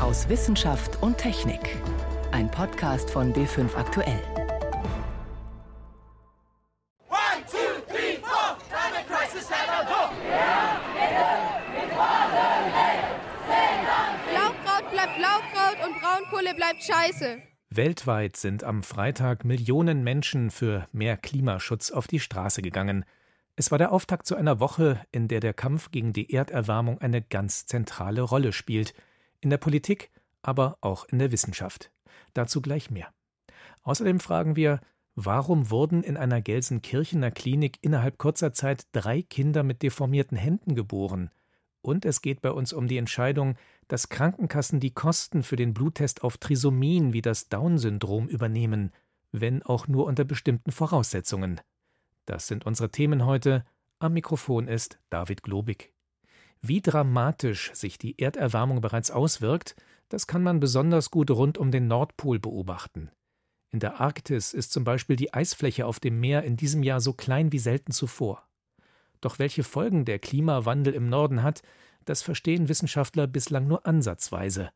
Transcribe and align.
aus 0.00 0.28
Wissenschaft 0.30 1.02
und 1.02 1.18
Technik. 1.18 1.76
Ein 2.32 2.50
Podcast 2.50 3.10
von 3.10 3.34
B5 3.34 3.76
Aktuell. 3.76 4.22
Blaukraut 14.30 14.90
bleibt 14.90 15.16
Blaukraut 15.18 15.86
und 15.86 16.00
Braunkohle 16.00 16.54
bleibt 16.54 16.82
Scheiße. 16.82 17.38
Weltweit 17.68 18.36
sind 18.36 18.64
am 18.64 18.82
Freitag 18.82 19.44
Millionen 19.44 20.02
Menschen 20.02 20.50
für 20.50 20.86
mehr 20.92 21.18
Klimaschutz 21.18 21.90
auf 21.90 22.06
die 22.06 22.20
Straße 22.20 22.62
gegangen. 22.62 23.04
Es 23.54 23.70
war 23.70 23.76
der 23.76 23.92
Auftakt 23.92 24.26
zu 24.26 24.34
einer 24.34 24.60
Woche, 24.60 25.00
in 25.12 25.28
der 25.28 25.40
der 25.40 25.52
Kampf 25.52 25.90
gegen 25.90 26.14
die 26.14 26.32
Erderwärmung 26.32 27.00
eine 27.02 27.20
ganz 27.20 27.66
zentrale 27.66 28.22
Rolle 28.22 28.52
spielt. 28.52 28.94
In 29.40 29.50
der 29.50 29.58
Politik, 29.58 30.10
aber 30.42 30.78
auch 30.80 31.04
in 31.04 31.18
der 31.18 31.32
Wissenschaft. 31.32 31.90
Dazu 32.34 32.60
gleich 32.60 32.90
mehr. 32.90 33.12
Außerdem 33.82 34.20
fragen 34.20 34.56
wir, 34.56 34.80
warum 35.14 35.70
wurden 35.70 36.02
in 36.02 36.16
einer 36.16 36.40
Gelsenkirchener 36.40 37.30
Klinik 37.30 37.78
innerhalb 37.82 38.18
kurzer 38.18 38.52
Zeit 38.52 38.86
drei 38.92 39.22
Kinder 39.22 39.62
mit 39.62 39.82
deformierten 39.82 40.36
Händen 40.36 40.74
geboren? 40.74 41.30
Und 41.82 42.04
es 42.04 42.20
geht 42.20 42.42
bei 42.42 42.50
uns 42.50 42.72
um 42.72 42.88
die 42.88 42.98
Entscheidung, 42.98 43.56
dass 43.88 44.10
Krankenkassen 44.10 44.80
die 44.80 44.92
Kosten 44.92 45.42
für 45.42 45.56
den 45.56 45.72
Bluttest 45.72 46.22
auf 46.22 46.36
Trisomien 46.36 47.12
wie 47.12 47.22
das 47.22 47.48
Down-Syndrom 47.48 48.28
übernehmen, 48.28 48.92
wenn 49.32 49.62
auch 49.62 49.88
nur 49.88 50.06
unter 50.06 50.24
bestimmten 50.24 50.72
Voraussetzungen. 50.72 51.60
Das 52.26 52.46
sind 52.46 52.66
unsere 52.66 52.90
Themen 52.90 53.24
heute. 53.24 53.64
Am 53.98 54.12
Mikrofon 54.12 54.68
ist 54.68 54.98
David 55.08 55.42
Globig. 55.42 55.92
Wie 56.62 56.82
dramatisch 56.82 57.72
sich 57.74 57.98
die 57.98 58.18
Erderwärmung 58.18 58.80
bereits 58.80 59.10
auswirkt, 59.10 59.76
das 60.10 60.26
kann 60.26 60.42
man 60.42 60.60
besonders 60.60 61.10
gut 61.10 61.30
rund 61.30 61.56
um 61.56 61.70
den 61.70 61.86
Nordpol 61.86 62.38
beobachten. 62.38 63.10
In 63.70 63.78
der 63.78 64.00
Arktis 64.00 64.52
ist 64.52 64.72
zum 64.72 64.84
Beispiel 64.84 65.16
die 65.16 65.32
Eisfläche 65.32 65.86
auf 65.86 66.00
dem 66.00 66.20
Meer 66.20 66.42
in 66.42 66.56
diesem 66.56 66.82
Jahr 66.82 67.00
so 67.00 67.12
klein 67.12 67.52
wie 67.52 67.58
selten 67.58 67.92
zuvor. 67.92 68.46
Doch 69.20 69.38
welche 69.38 69.62
Folgen 69.62 70.04
der 70.04 70.18
Klimawandel 70.18 70.92
im 70.92 71.08
Norden 71.08 71.42
hat, 71.42 71.62
das 72.04 72.22
verstehen 72.22 72.68
Wissenschaftler 72.68 73.26
bislang 73.26 73.68
nur 73.68 73.86
ansatzweise. 73.86 74.70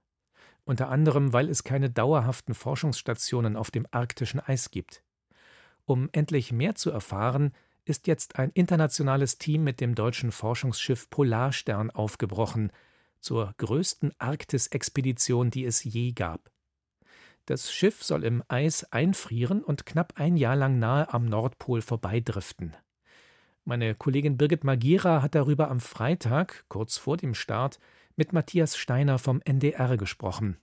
Unter 0.65 0.89
anderem, 0.89 1.33
weil 1.33 1.51
es 1.51 1.65
keine 1.65 1.91
dauerhaften 1.91 2.55
Forschungsstationen 2.55 3.57
auf 3.57 3.71
dem 3.71 3.87
arktischen 3.91 4.41
Eis 4.41 4.71
gibt. 4.71 5.03
Um 5.85 6.09
endlich 6.13 6.53
mehr 6.53 6.75
zu 6.75 6.91
erfahren, 6.91 7.53
ist 7.85 8.07
jetzt 8.07 8.39
ein 8.39 8.51
internationales 8.51 9.39
Team 9.39 9.65
mit 9.65 9.81
dem 9.81 9.95
deutschen 9.95 10.33
Forschungsschiff 10.33 11.11
Polarstern 11.11 11.91
aufgebrochen, 11.91 12.73
zur 13.21 13.55
größten 13.57 14.13
Arktis-Expedition, 14.19 15.51
die 15.51 15.65
es 15.65 15.83
je 15.83 16.13
gab. 16.13 16.51
Das 17.47 17.73
Schiff 17.73 18.03
soll 18.03 18.25
im 18.25 18.43
Eis 18.49 18.85
einfrieren 18.93 19.63
und 19.63 19.87
knapp 19.87 20.15
ein 20.17 20.37
Jahr 20.37 20.57
lang 20.57 20.79
nahe 20.79 21.13
am 21.13 21.27
Nordpol 21.27 21.83
vorbeidriften. 21.83 22.77
Meine 23.65 23.95
Kollegin 23.95 24.37
Birgit 24.37 24.65
Magira 24.65 25.23
hat 25.23 25.35
darüber 25.35 25.71
am 25.71 25.81
Freitag, 25.81 26.65
kurz 26.69 26.99
vor 26.99 27.17
dem 27.17 27.35
Start, 27.35 27.79
mit 28.17 28.33
Matthias 28.33 28.77
Steiner 28.77 29.19
vom 29.19 29.41
NDR 29.43 29.97
gesprochen. 29.97 30.59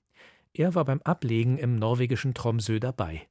Er 0.54 0.76
war 0.76 0.86
beim 0.86 1.02
Ablegen 1.02 1.58
im 1.58 1.76
norwegischen 1.76 2.34
Tromsø 2.34 2.80
dabei. 2.80 3.28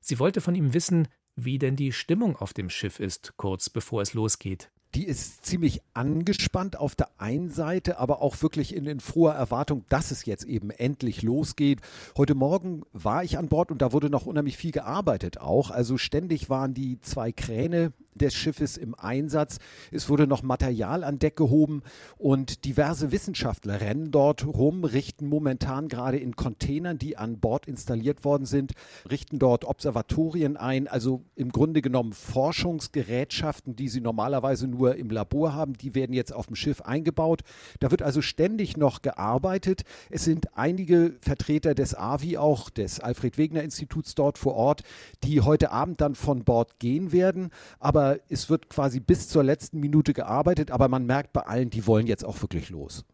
Sie 0.00 0.18
wollte 0.18 0.40
von 0.40 0.54
ihm 0.54 0.74
wissen, 0.74 1.08
wie 1.36 1.58
denn 1.58 1.76
die 1.76 1.92
Stimmung 1.92 2.36
auf 2.36 2.52
dem 2.52 2.70
Schiff 2.70 3.00
ist, 3.00 3.34
kurz 3.36 3.70
bevor 3.70 4.02
es 4.02 4.14
losgeht 4.14 4.70
die 4.94 5.06
ist 5.06 5.44
ziemlich 5.44 5.82
angespannt 5.92 6.78
auf 6.78 6.94
der 6.94 7.08
einen 7.18 7.50
Seite, 7.50 7.98
aber 7.98 8.22
auch 8.22 8.42
wirklich 8.42 8.74
in, 8.74 8.86
in 8.86 9.00
froher 9.00 9.34
Erwartung, 9.34 9.84
dass 9.88 10.10
es 10.10 10.24
jetzt 10.24 10.44
eben 10.44 10.70
endlich 10.70 11.22
losgeht. 11.22 11.80
Heute 12.16 12.34
Morgen 12.34 12.82
war 12.92 13.24
ich 13.24 13.36
an 13.36 13.48
Bord 13.48 13.70
und 13.72 13.82
da 13.82 13.92
wurde 13.92 14.08
noch 14.08 14.26
unheimlich 14.26 14.56
viel 14.56 14.70
gearbeitet 14.70 15.38
auch. 15.40 15.70
Also 15.70 15.98
ständig 15.98 16.48
waren 16.48 16.74
die 16.74 17.00
zwei 17.00 17.32
Kräne 17.32 17.92
des 18.14 18.34
Schiffes 18.34 18.76
im 18.76 18.94
Einsatz. 18.94 19.58
Es 19.90 20.08
wurde 20.08 20.26
noch 20.26 20.42
Material 20.42 21.04
an 21.04 21.18
Deck 21.18 21.36
gehoben 21.36 21.82
und 22.16 22.64
diverse 22.64 23.12
Wissenschaftler 23.12 23.80
rennen 23.80 24.10
dort 24.10 24.46
rum, 24.46 24.84
richten 24.84 25.28
momentan 25.28 25.88
gerade 25.88 26.18
in 26.18 26.36
Containern, 26.36 26.98
die 26.98 27.16
an 27.16 27.38
Bord 27.40 27.66
installiert 27.66 28.24
worden 28.24 28.46
sind, 28.46 28.72
richten 29.10 29.38
dort 29.38 29.64
Observatorien 29.64 30.56
ein, 30.56 30.88
also 30.88 31.22
im 31.34 31.50
Grunde 31.50 31.82
genommen 31.82 32.12
Forschungsgerätschaften, 32.12 33.76
die 33.76 33.88
sie 33.88 34.00
normalerweise 34.00 34.66
nur 34.66 34.96
im 34.96 35.10
Labor 35.10 35.54
haben, 35.54 35.74
die 35.74 35.94
werden 35.94 36.12
jetzt 36.12 36.32
auf 36.32 36.46
dem 36.46 36.56
Schiff 36.56 36.80
eingebaut. 36.82 37.42
Da 37.80 37.90
wird 37.90 38.02
also 38.02 38.22
ständig 38.22 38.76
noch 38.76 39.02
gearbeitet. 39.02 39.82
Es 40.10 40.24
sind 40.24 40.56
einige 40.56 41.16
Vertreter 41.20 41.74
des 41.74 41.94
AVI 41.94 42.38
auch, 42.38 42.70
des 42.70 43.00
Alfred 43.00 43.38
Wegener 43.38 43.62
Instituts 43.62 44.14
dort 44.14 44.38
vor 44.38 44.54
Ort, 44.54 44.82
die 45.22 45.40
heute 45.40 45.70
Abend 45.70 46.00
dann 46.00 46.14
von 46.14 46.44
Bord 46.44 46.78
gehen 46.78 47.12
werden. 47.12 47.50
Aber 47.80 48.03
aber 48.04 48.20
es 48.28 48.50
wird 48.50 48.68
quasi 48.68 49.00
bis 49.00 49.28
zur 49.28 49.42
letzten 49.42 49.80
Minute 49.80 50.12
gearbeitet, 50.12 50.70
aber 50.70 50.88
man 50.88 51.06
merkt 51.06 51.32
bei 51.32 51.42
allen, 51.42 51.70
die 51.70 51.86
wollen 51.86 52.06
jetzt 52.06 52.24
auch 52.24 52.40
wirklich 52.42 52.70
los. 52.70 53.04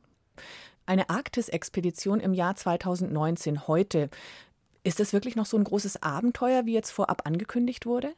Eine 0.87 1.09
Arktis-Expedition 1.09 2.19
im 2.19 2.35
Jahr 2.35 2.57
2019 2.57 3.69
heute. 3.69 4.11
Ist 4.83 4.99
das 4.99 5.13
wirklich 5.13 5.37
noch 5.37 5.47
so 5.47 5.57
ein 5.57 5.65
großes 5.65 6.03
Abenteuer, 6.03 6.67
wie 6.67 6.73
jetzt 6.73 6.91
vorab 6.91 7.27
angekündigt 7.27 7.87
wurde? 7.87 8.13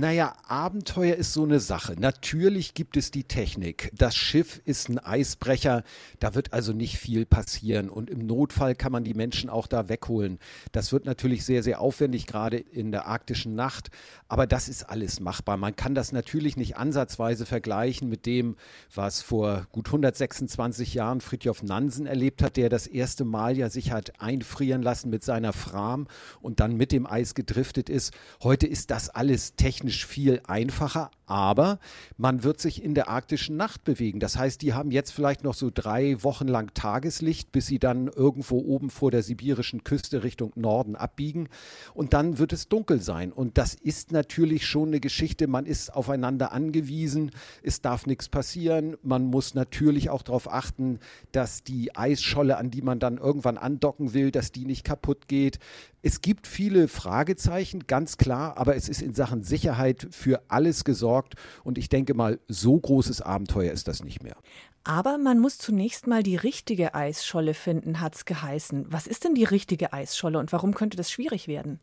Naja, 0.00 0.36
Abenteuer 0.46 1.16
ist 1.16 1.32
so 1.32 1.42
eine 1.42 1.58
Sache. 1.58 1.96
Natürlich 1.98 2.74
gibt 2.74 2.96
es 2.96 3.10
die 3.10 3.24
Technik. 3.24 3.90
Das 3.96 4.14
Schiff 4.14 4.62
ist 4.64 4.88
ein 4.88 5.00
Eisbrecher, 5.00 5.82
da 6.20 6.36
wird 6.36 6.52
also 6.52 6.72
nicht 6.72 6.98
viel 6.98 7.26
passieren. 7.26 7.90
Und 7.90 8.08
im 8.08 8.24
Notfall 8.24 8.76
kann 8.76 8.92
man 8.92 9.02
die 9.02 9.14
Menschen 9.14 9.50
auch 9.50 9.66
da 9.66 9.88
wegholen. 9.88 10.38
Das 10.70 10.92
wird 10.92 11.04
natürlich 11.04 11.44
sehr, 11.44 11.64
sehr 11.64 11.80
aufwendig, 11.80 12.28
gerade 12.28 12.58
in 12.58 12.92
der 12.92 13.08
arktischen 13.08 13.56
Nacht. 13.56 13.88
Aber 14.28 14.46
das 14.46 14.68
ist 14.68 14.84
alles 14.84 15.18
machbar. 15.18 15.56
Man 15.56 15.74
kann 15.74 15.96
das 15.96 16.12
natürlich 16.12 16.56
nicht 16.56 16.76
ansatzweise 16.76 17.44
vergleichen 17.44 18.08
mit 18.08 18.24
dem, 18.24 18.54
was 18.94 19.20
vor 19.20 19.66
gut 19.72 19.88
126 19.88 20.94
Jahren 20.94 21.20
Fridtjof 21.20 21.64
Nansen 21.64 22.06
erlebt 22.06 22.40
hat, 22.40 22.56
der 22.56 22.68
das 22.68 22.86
erste 22.86 23.24
Mal 23.24 23.58
ja 23.58 23.68
sich 23.68 23.90
hat 23.90 24.20
einfrieren 24.20 24.82
lassen 24.82 25.10
mit 25.10 25.24
seiner 25.24 25.52
Fram 25.52 26.06
und 26.40 26.60
dann 26.60 26.76
mit 26.76 26.92
dem 26.92 27.04
Eis 27.04 27.34
gedriftet 27.34 27.88
ist. 27.88 28.14
Heute 28.44 28.68
ist 28.68 28.92
das 28.92 29.10
alles 29.10 29.56
technisch 29.56 29.87
technisch 29.88 30.06
viel 30.06 30.40
einfacher, 30.46 31.10
aber 31.26 31.78
man 32.16 32.42
wird 32.42 32.60
sich 32.60 32.82
in 32.82 32.94
der 32.94 33.08
arktischen 33.08 33.56
Nacht 33.56 33.84
bewegen. 33.84 34.20
Das 34.20 34.36
heißt, 34.36 34.60
die 34.62 34.72
haben 34.74 34.90
jetzt 34.90 35.12
vielleicht 35.12 35.44
noch 35.44 35.54
so 35.54 35.70
drei 35.72 36.22
Wochen 36.22 36.48
lang 36.48 36.72
Tageslicht, 36.74 37.52
bis 37.52 37.66
sie 37.66 37.78
dann 37.78 38.08
irgendwo 38.08 38.58
oben 38.58 38.90
vor 38.90 39.10
der 39.10 39.22
sibirischen 39.22 39.84
Küste 39.84 40.24
Richtung 40.24 40.52
Norden 40.56 40.96
abbiegen 40.96 41.48
und 41.94 42.12
dann 42.12 42.38
wird 42.38 42.52
es 42.52 42.68
dunkel 42.68 43.00
sein. 43.00 43.32
Und 43.32 43.56
das 43.56 43.74
ist 43.74 44.12
natürlich 44.12 44.66
schon 44.66 44.88
eine 44.88 45.00
Geschichte. 45.00 45.46
Man 45.46 45.66
ist 45.66 45.94
aufeinander 45.94 46.52
angewiesen. 46.52 47.30
Es 47.62 47.80
darf 47.80 48.06
nichts 48.06 48.28
passieren. 48.28 48.96
Man 49.02 49.24
muss 49.24 49.54
natürlich 49.54 50.10
auch 50.10 50.22
darauf 50.22 50.52
achten, 50.52 50.98
dass 51.32 51.62
die 51.62 51.96
Eisscholle, 51.96 52.58
an 52.58 52.70
die 52.70 52.82
man 52.82 52.98
dann 52.98 53.18
irgendwann 53.18 53.58
andocken 53.58 54.12
will, 54.12 54.30
dass 54.30 54.52
die 54.52 54.66
nicht 54.66 54.84
kaputt 54.84 55.28
geht. 55.28 55.58
Es 56.00 56.20
gibt 56.20 56.46
viele 56.46 56.88
Fragezeichen, 56.88 57.86
ganz 57.86 58.18
klar, 58.18 58.56
aber 58.56 58.76
es 58.76 58.88
ist 58.88 59.02
in 59.02 59.14
Sachen 59.14 59.42
Sicherheit 59.42 59.67
für 60.10 60.42
alles 60.48 60.84
gesorgt 60.84 61.34
und 61.64 61.78
ich 61.78 61.88
denke 61.88 62.14
mal, 62.14 62.38
so 62.48 62.78
großes 62.78 63.20
Abenteuer 63.20 63.72
ist 63.72 63.88
das 63.88 64.02
nicht 64.02 64.22
mehr. 64.22 64.36
Aber 64.84 65.18
man 65.18 65.38
muss 65.38 65.58
zunächst 65.58 66.06
mal 66.06 66.22
die 66.22 66.36
richtige 66.36 66.94
Eisscholle 66.94 67.54
finden, 67.54 68.00
hat 68.00 68.14
es 68.14 68.24
geheißen. 68.24 68.86
Was 68.88 69.06
ist 69.06 69.24
denn 69.24 69.34
die 69.34 69.44
richtige 69.44 69.92
Eisscholle 69.92 70.38
und 70.38 70.52
warum 70.52 70.74
könnte 70.74 70.96
das 70.96 71.10
schwierig 71.10 71.48
werden? 71.48 71.80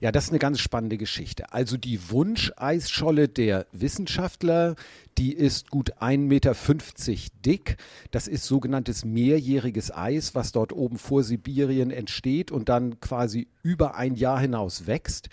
Ja, 0.00 0.12
das 0.12 0.24
ist 0.24 0.30
eine 0.30 0.38
ganz 0.38 0.60
spannende 0.60 0.96
Geschichte. 0.96 1.52
Also 1.52 1.76
die 1.76 2.10
Wunscheisscholle 2.10 3.28
der 3.28 3.66
Wissenschaftler, 3.72 4.74
die 5.18 5.32
ist 5.32 5.70
gut 5.70 5.98
1,50 5.98 6.18
Meter 6.18 6.54
dick. 7.44 7.76
Das 8.10 8.28
ist 8.28 8.44
sogenanntes 8.44 9.04
mehrjähriges 9.04 9.94
Eis, 9.94 10.34
was 10.34 10.52
dort 10.52 10.72
oben 10.72 10.98
vor 10.98 11.22
Sibirien 11.22 11.90
entsteht 11.90 12.50
und 12.50 12.68
dann 12.68 13.00
quasi 13.00 13.48
über 13.62 13.94
ein 13.94 14.14
Jahr 14.14 14.40
hinaus 14.40 14.86
wächst. 14.86 15.28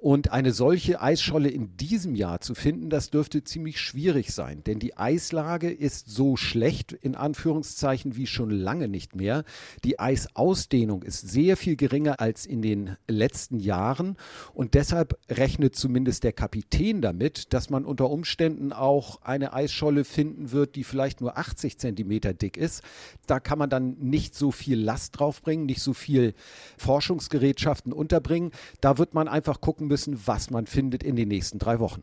Und 0.00 0.30
eine 0.30 0.52
solche 0.52 1.02
Eisscholle 1.02 1.48
in 1.48 1.76
diesem 1.76 2.14
Jahr 2.14 2.40
zu 2.40 2.54
finden, 2.54 2.88
das 2.88 3.10
dürfte 3.10 3.42
ziemlich 3.42 3.80
schwierig 3.80 4.32
sein, 4.32 4.62
denn 4.62 4.78
die 4.78 4.96
Eislage 4.96 5.72
ist 5.72 6.08
so 6.08 6.36
schlecht 6.36 6.92
in 6.92 7.16
Anführungszeichen 7.16 8.14
wie 8.14 8.28
schon 8.28 8.50
lange 8.50 8.86
nicht 8.86 9.16
mehr. 9.16 9.42
Die 9.82 9.98
Eisausdehnung 9.98 11.02
ist 11.02 11.28
sehr 11.28 11.56
viel 11.56 11.74
geringer 11.74 12.20
als 12.20 12.46
in 12.46 12.62
den 12.62 12.96
letzten 13.08 13.58
Jahren 13.58 14.16
und 14.54 14.74
deshalb 14.74 15.18
rechnet 15.28 15.74
zumindest 15.74 16.22
der 16.22 16.32
Kapitän 16.32 17.02
damit, 17.02 17.52
dass 17.52 17.68
man 17.68 17.84
unter 17.84 18.08
Umständen 18.08 18.72
auch 18.72 19.20
eine 19.22 19.52
Eisscholle 19.52 20.04
finden 20.04 20.52
wird, 20.52 20.76
die 20.76 20.84
vielleicht 20.84 21.20
nur 21.20 21.36
80 21.36 21.76
Zentimeter 21.76 22.34
dick 22.34 22.56
ist. 22.56 22.84
Da 23.26 23.40
kann 23.40 23.58
man 23.58 23.68
dann 23.68 23.96
nicht 23.98 24.36
so 24.36 24.52
viel 24.52 24.78
Last 24.78 25.18
draufbringen, 25.18 25.66
nicht 25.66 25.82
so 25.82 25.92
viel 25.92 26.34
Forschungsgerätschaften 26.76 27.92
unterbringen. 27.92 28.52
Da 28.80 28.96
wird 28.96 29.12
man 29.12 29.26
einfach 29.26 29.60
gucken 29.60 29.87
müssen, 29.88 30.26
was 30.26 30.50
man 30.50 30.66
findet 30.66 31.02
in 31.02 31.16
den 31.16 31.28
nächsten 31.28 31.58
drei 31.58 31.80
Wochen. 31.80 32.02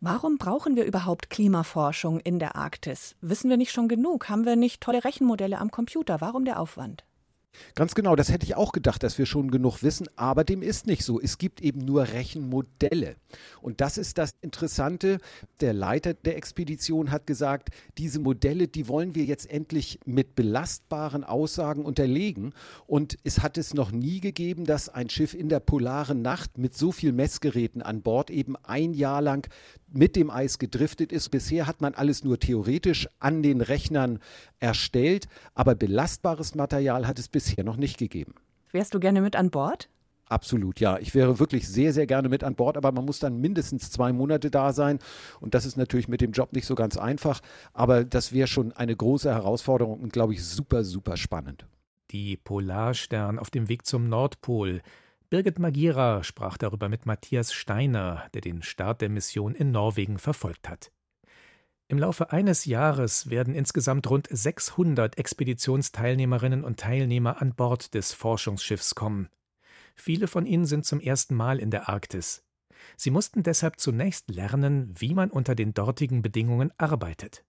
Warum 0.00 0.36
brauchen 0.36 0.76
wir 0.76 0.84
überhaupt 0.84 1.30
Klimaforschung 1.30 2.20
in 2.20 2.38
der 2.38 2.54
Arktis? 2.56 3.16
Wissen 3.20 3.48
wir 3.48 3.56
nicht 3.56 3.72
schon 3.72 3.88
genug? 3.88 4.28
Haben 4.28 4.44
wir 4.44 4.56
nicht 4.56 4.82
tolle 4.82 5.04
Rechenmodelle 5.04 5.58
am 5.58 5.70
Computer? 5.70 6.20
Warum 6.20 6.44
der 6.44 6.60
Aufwand? 6.60 7.04
Ganz 7.74 7.94
genau, 7.94 8.16
das 8.16 8.30
hätte 8.30 8.46
ich 8.46 8.56
auch 8.56 8.72
gedacht, 8.72 9.02
dass 9.02 9.18
wir 9.18 9.26
schon 9.26 9.50
genug 9.50 9.82
wissen, 9.82 10.08
aber 10.16 10.44
dem 10.44 10.62
ist 10.62 10.86
nicht 10.86 11.04
so. 11.04 11.20
Es 11.20 11.38
gibt 11.38 11.60
eben 11.60 11.84
nur 11.84 12.08
Rechenmodelle. 12.08 13.16
Und 13.60 13.80
das 13.80 13.98
ist 13.98 14.18
das 14.18 14.34
Interessante. 14.40 15.18
Der 15.60 15.72
Leiter 15.72 16.14
der 16.14 16.36
Expedition 16.36 17.10
hat 17.10 17.26
gesagt, 17.26 17.70
diese 17.98 18.20
Modelle, 18.20 18.68
die 18.68 18.88
wollen 18.88 19.14
wir 19.14 19.24
jetzt 19.24 19.50
endlich 19.50 20.00
mit 20.04 20.34
belastbaren 20.34 21.24
Aussagen 21.24 21.84
unterlegen. 21.84 22.52
Und 22.86 23.18
es 23.24 23.40
hat 23.40 23.58
es 23.58 23.74
noch 23.74 23.90
nie 23.90 24.20
gegeben, 24.20 24.64
dass 24.64 24.88
ein 24.88 25.10
Schiff 25.10 25.34
in 25.34 25.48
der 25.48 25.60
polaren 25.60 26.22
Nacht 26.22 26.58
mit 26.58 26.76
so 26.76 26.92
viel 26.92 27.12
Messgeräten 27.12 27.82
an 27.82 28.02
Bord 28.02 28.30
eben 28.30 28.56
ein 28.56 28.94
Jahr 28.94 29.22
lang 29.22 29.48
mit 29.96 30.16
dem 30.16 30.30
Eis 30.30 30.58
gedriftet 30.58 31.12
ist. 31.12 31.30
Bisher 31.30 31.66
hat 31.66 31.80
man 31.80 31.94
alles 31.94 32.24
nur 32.24 32.38
theoretisch 32.38 33.08
an 33.18 33.42
den 33.42 33.60
Rechnern 33.60 34.18
erstellt, 34.60 35.28
aber 35.54 35.74
belastbares 35.74 36.54
Material 36.54 37.06
hat 37.06 37.18
es 37.18 37.28
bisher 37.28 37.64
noch 37.64 37.76
nicht 37.76 37.98
gegeben. 37.98 38.34
Wärst 38.72 38.94
du 38.94 39.00
gerne 39.00 39.20
mit 39.20 39.36
an 39.36 39.50
Bord? 39.50 39.88
Absolut, 40.28 40.80
ja. 40.80 40.98
Ich 40.98 41.14
wäre 41.14 41.38
wirklich 41.38 41.68
sehr, 41.68 41.92
sehr 41.92 42.06
gerne 42.06 42.28
mit 42.28 42.42
an 42.42 42.56
Bord, 42.56 42.76
aber 42.76 42.90
man 42.90 43.04
muss 43.04 43.20
dann 43.20 43.40
mindestens 43.40 43.90
zwei 43.90 44.12
Monate 44.12 44.50
da 44.50 44.72
sein. 44.72 44.98
Und 45.40 45.54
das 45.54 45.64
ist 45.64 45.76
natürlich 45.76 46.08
mit 46.08 46.20
dem 46.20 46.32
Job 46.32 46.52
nicht 46.52 46.66
so 46.66 46.74
ganz 46.74 46.96
einfach. 46.96 47.40
Aber 47.72 48.04
das 48.04 48.32
wäre 48.32 48.48
schon 48.48 48.72
eine 48.72 48.96
große 48.96 49.32
Herausforderung 49.32 50.00
und, 50.00 50.12
glaube 50.12 50.34
ich, 50.34 50.44
super, 50.44 50.82
super 50.82 51.16
spannend. 51.16 51.66
Die 52.10 52.36
Polarstern 52.36 53.38
auf 53.38 53.50
dem 53.50 53.68
Weg 53.68 53.86
zum 53.86 54.08
Nordpol. 54.08 54.82
Birgit 55.28 55.58
Magira 55.58 56.22
sprach 56.22 56.56
darüber 56.56 56.88
mit 56.88 57.04
Matthias 57.04 57.52
Steiner, 57.52 58.28
der 58.32 58.42
den 58.42 58.62
Start 58.62 59.00
der 59.00 59.08
Mission 59.08 59.56
in 59.56 59.72
Norwegen 59.72 60.18
verfolgt 60.18 60.68
hat. 60.68 60.92
Im 61.88 61.98
Laufe 61.98 62.30
eines 62.30 62.64
Jahres 62.64 63.28
werden 63.28 63.54
insgesamt 63.54 64.08
rund 64.08 64.28
600 64.30 65.18
Expeditionsteilnehmerinnen 65.18 66.62
und 66.62 66.78
Teilnehmer 66.78 67.40
an 67.42 67.54
Bord 67.54 67.94
des 67.94 68.12
Forschungsschiffs 68.12 68.94
kommen. 68.94 69.28
Viele 69.96 70.28
von 70.28 70.46
ihnen 70.46 70.66
sind 70.66 70.84
zum 70.84 71.00
ersten 71.00 71.34
Mal 71.34 71.58
in 71.58 71.70
der 71.70 71.88
Arktis. 71.88 72.44
Sie 72.96 73.10
mussten 73.10 73.42
deshalb 73.42 73.80
zunächst 73.80 74.30
lernen, 74.30 74.94
wie 74.96 75.14
man 75.14 75.30
unter 75.30 75.54
den 75.54 75.74
dortigen 75.74 76.22
Bedingungen 76.22 76.72
arbeitet. 76.78 77.44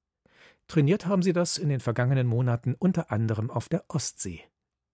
Trainiert 0.67 1.05
haben 1.05 1.21
sie 1.21 1.33
das 1.33 1.57
in 1.57 1.69
den 1.69 1.79
vergangenen 1.79 2.27
Monaten 2.27 2.73
unter 2.73 3.11
anderem 3.11 3.51
auf 3.51 3.69
der 3.69 3.85
Ostsee. 3.87 4.41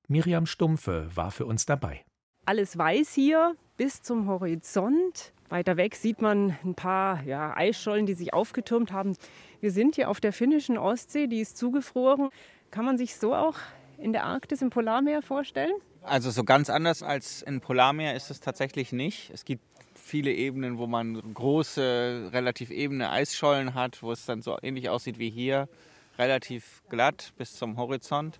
Miriam 0.08 0.46
Stumpfe 0.46 1.10
war 1.16 1.32
für 1.32 1.46
uns 1.46 1.66
dabei. 1.66 2.06
Alles 2.46 2.78
weiß 2.78 3.14
hier 3.14 3.56
bis 3.78 4.02
zum 4.02 4.28
Horizont. 4.28 5.32
Weiter 5.48 5.78
weg 5.78 5.96
sieht 5.96 6.22
man 6.22 6.58
ein 6.66 6.76
paar 6.76 7.24
ja, 7.24 7.56
Eisschollen, 7.56 8.06
die 8.06 8.16
sich 8.16 8.34
aufgetürmt 8.34 8.92
haben. 8.92 9.16
Wir 9.62 9.72
sind 9.72 9.96
hier 9.96 10.10
auf 10.10 10.20
der 10.20 10.34
finnischen 10.34 10.78
Ostsee, 10.78 11.28
die 11.28 11.40
ist 11.40 11.58
zugefroren. 11.58 12.30
Kann 12.70 12.84
man 12.84 12.98
sich 12.98 13.16
so 13.16 13.34
auch 13.34 13.56
in 13.98 14.12
der 14.12 14.26
Arktis 14.26 14.62
im 14.62 14.72
Polarmeer 14.72 15.22
vorstellen? 15.22 15.74
Also 16.02 16.32
so 16.32 16.44
ganz 16.44 16.70
anders 16.70 17.02
als 17.02 17.44
im 17.44 17.62
Polarmeer 17.62 18.14
ist 18.14 18.30
es 18.30 18.42
tatsächlich 18.42 18.92
nicht. 18.92 19.30
Es 19.34 19.46
gibt 19.46 19.64
viele 19.96 20.34
Ebenen, 20.34 20.78
wo 20.78 20.86
man 20.86 21.34
große, 21.34 22.30
relativ 22.34 22.72
ebene 22.72 23.10
Eisschollen 23.10 23.74
hat, 23.74 24.04
wo 24.04 24.12
es 24.12 24.26
dann 24.26 24.42
so 24.42 24.58
ähnlich 24.62 24.90
aussieht 24.90 25.18
wie 25.18 25.30
hier 25.30 25.70
relativ 26.18 26.84
glatt 26.90 27.34
bis 27.38 27.56
zum 27.56 27.78
Horizont. 27.78 28.40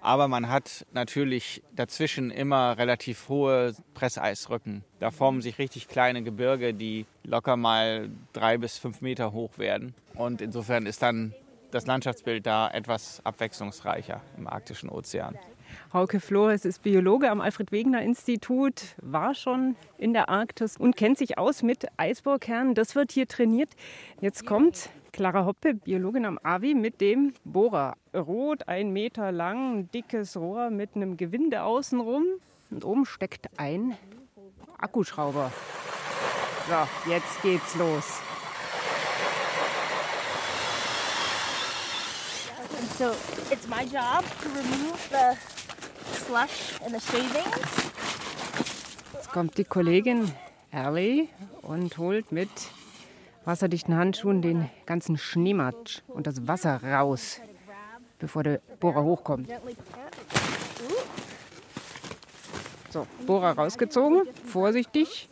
Aber 0.00 0.28
man 0.28 0.48
hat 0.48 0.86
natürlich 0.92 1.62
dazwischen 1.74 2.30
immer 2.30 2.78
relativ 2.78 3.28
hohe 3.28 3.74
Presseisrücken. 3.94 4.84
Da 5.00 5.10
formen 5.10 5.42
sich 5.42 5.58
richtig 5.58 5.88
kleine 5.88 6.22
Gebirge, 6.22 6.72
die 6.72 7.06
locker 7.24 7.56
mal 7.56 8.08
drei 8.32 8.58
bis 8.58 8.78
fünf 8.78 9.00
Meter 9.00 9.32
hoch 9.32 9.58
werden. 9.58 9.94
Und 10.14 10.40
insofern 10.40 10.86
ist 10.86 11.02
dann 11.02 11.34
das 11.70 11.86
Landschaftsbild 11.86 12.46
da 12.46 12.70
etwas 12.70 13.20
abwechslungsreicher 13.24 14.22
im 14.36 14.46
arktischen 14.46 14.88
Ozean. 14.88 15.36
Hauke 15.92 16.20
Flores 16.20 16.64
ist 16.64 16.82
Biologe 16.82 17.30
am 17.30 17.40
Alfred-Wegener-Institut, 17.40 18.94
war 19.02 19.34
schon 19.34 19.76
in 19.98 20.12
der 20.12 20.28
Arktis 20.28 20.76
und 20.76 20.96
kennt 20.96 21.18
sich 21.18 21.38
aus 21.38 21.62
mit 21.62 21.86
Eisbohrkernen. 21.96 22.74
Das 22.74 22.94
wird 22.94 23.12
hier 23.12 23.26
trainiert. 23.26 23.70
Jetzt 24.20 24.46
kommt 24.46 24.90
Clara 25.12 25.44
Hoppe, 25.44 25.74
Biologin 25.74 26.26
am 26.26 26.38
AVI, 26.42 26.74
mit 26.74 27.00
dem 27.00 27.32
Bohrer. 27.44 27.96
Rot, 28.14 28.68
ein 28.68 28.92
Meter 28.92 29.32
lang, 29.32 29.78
ein 29.78 29.90
dickes 29.90 30.36
Rohr 30.36 30.70
mit 30.70 30.94
einem 30.94 31.16
Gewinde 31.16 31.62
außenrum. 31.62 32.24
Und 32.70 32.84
oben 32.84 33.06
steckt 33.06 33.48
ein 33.56 33.96
Akkuschrauber. 34.78 35.50
So, 36.68 37.10
jetzt 37.10 37.42
geht's 37.42 37.74
los. 37.76 38.20
So 42.98 43.10
it's 43.50 43.68
my 43.68 43.84
job 43.84 44.24
to 44.42 44.48
remove 44.48 44.98
the 45.10 45.36
slush 46.26 46.80
and 46.84 46.92
the 46.92 47.00
shavings. 47.00 47.92
Jetzt 49.14 49.30
kommt 49.32 49.56
die 49.56 49.64
Kollegin 49.64 50.32
Ellie 50.72 51.28
und 51.62 51.96
holt 51.96 52.32
mit 52.32 52.50
wasserdichten 53.48 53.96
Handschuhen 53.96 54.42
den 54.42 54.68
ganzen 54.84 55.16
Schneematsch 55.16 56.02
und 56.06 56.26
das 56.26 56.46
Wasser 56.46 56.82
raus, 56.84 57.40
bevor 58.18 58.42
der 58.42 58.60
Bohrer 58.78 59.02
hochkommt. 59.02 59.48
So, 62.90 63.06
Bohrer 63.26 63.52
rausgezogen, 63.52 64.24
vorsichtig. 64.44 65.30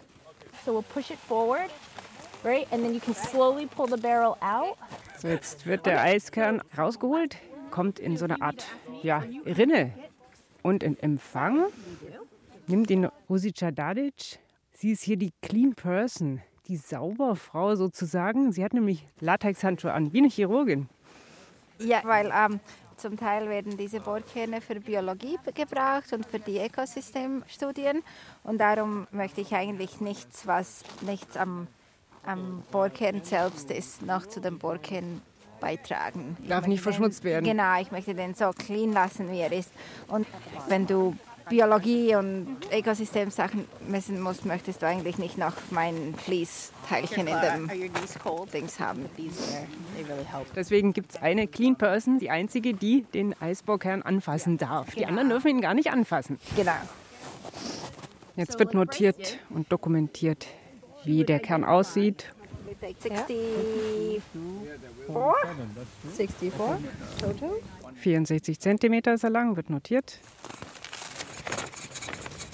So 5.19 5.29
jetzt 5.29 5.67
wird 5.67 5.85
der 5.85 6.01
Eiskern 6.01 6.63
rausgeholt, 6.77 7.37
kommt 7.71 7.99
in 7.99 8.17
so 8.17 8.25
eine 8.25 8.41
Art 8.41 8.65
ja, 9.03 9.23
Rinne 9.45 9.93
und 10.63 10.83
in 10.83 10.99
Empfang 11.01 11.67
nimmt 12.67 12.89
den 12.89 13.11
Rusica 13.29 13.71
Dadic. 13.71 14.39
Sie 14.73 14.93
ist 14.93 15.03
hier 15.03 15.19
die 15.19 15.33
Clean 15.43 15.75
Person 15.75 16.41
die 16.69 16.77
Sauberfrau 16.77 17.77
sozusagen. 17.77 18.53
Sie 18.53 18.65
hat 18.65 18.75
nämlich 18.75 19.07
Latexhandschuhe 19.21 19.93
an, 19.93 20.13
wie 20.13 20.19
eine 20.19 20.29
Chirurgin. 20.29 20.89
Ja, 21.79 22.01
weil 22.05 22.33
ähm, 22.35 22.61
zum 22.97 23.17
Teil 23.17 23.49
werden 23.49 23.77
diese 23.77 24.01
Bohrkerne 24.01 24.61
für 24.61 24.81
Biologie 24.81 25.39
gebraucht 25.55 26.13
und 26.13 26.25
für 26.27 26.39
die 26.39 26.59
Ökosystemstudien. 26.59 28.03
Und 28.43 28.59
darum 28.59 29.07
möchte 29.11 29.41
ich 29.43 29.55
eigentlich 29.55 30.01
nichts, 30.01 30.47
was 30.47 30.83
nichts 31.03 31.37
am, 31.37 31.67
am 32.25 32.63
Bohrkern 32.73 33.23
selbst 33.23 33.71
ist, 33.71 34.03
noch 34.03 34.27
zu 34.27 34.41
dem 34.41 34.59
Bohrkern 34.59 35.21
beitragen. 35.61 36.37
Darf 36.49 36.67
nicht 36.67 36.83
verschmutzt 36.83 37.25
werden. 37.25 37.45
Genau, 37.45 37.81
ich 37.81 37.91
möchte 37.91 38.15
den 38.15 38.35
so 38.35 38.51
clean 38.51 38.93
lassen, 38.93 39.31
wie 39.31 39.41
er 39.41 39.53
ist. 39.53 39.71
Und 40.09 40.27
wenn 40.69 40.87
du 40.87 41.17
Biologie 41.49 42.17
und 42.17 42.59
Ökosystemsachen 42.73 43.67
messen 43.87 44.21
musst, 44.21 44.45
möchtest 44.45 44.83
du 44.83 44.87
eigentlich 44.87 45.19
nicht 45.19 45.39
noch 45.39 45.53
mein 45.71 46.15
Fließteilchen 46.17 47.27
in 47.29 47.37
dem 47.41 47.71
Dings 48.53 48.81
haben. 48.81 49.05
Deswegen 50.55 50.93
gibt 50.93 51.13
es 51.13 51.23
eine 51.23 51.47
Clean 51.47 51.77
Person, 51.77 52.19
die 52.19 52.31
einzige, 52.31 52.75
die 52.75 53.03
den 53.15 53.41
Eisbohrkern 53.41 54.03
anfassen 54.03 54.59
darf. 54.59 54.95
Die 54.95 55.07
anderen 55.07 55.29
dürfen 55.29 55.49
ihn 55.49 55.61
gar 55.61 55.75
nicht 55.75 55.91
anfassen. 55.93 56.39
Genau. 56.57 56.73
Jetzt 58.35 58.59
wird 58.59 58.75
notiert 58.75 59.39
und 59.49 59.71
dokumentiert, 59.71 60.47
wie 61.05 61.25
der 61.25 61.39
Kern 61.39 61.65
aussieht. 61.65 62.33
64. 62.81 64.21
64 65.07 66.53
total. 67.19 67.51
64 67.95 68.61
Zentimeter 68.61 69.15
ist 69.15 69.25
er 69.25 69.31
lang, 69.31 69.57
wird 69.57 69.71
notiert. 69.71 70.19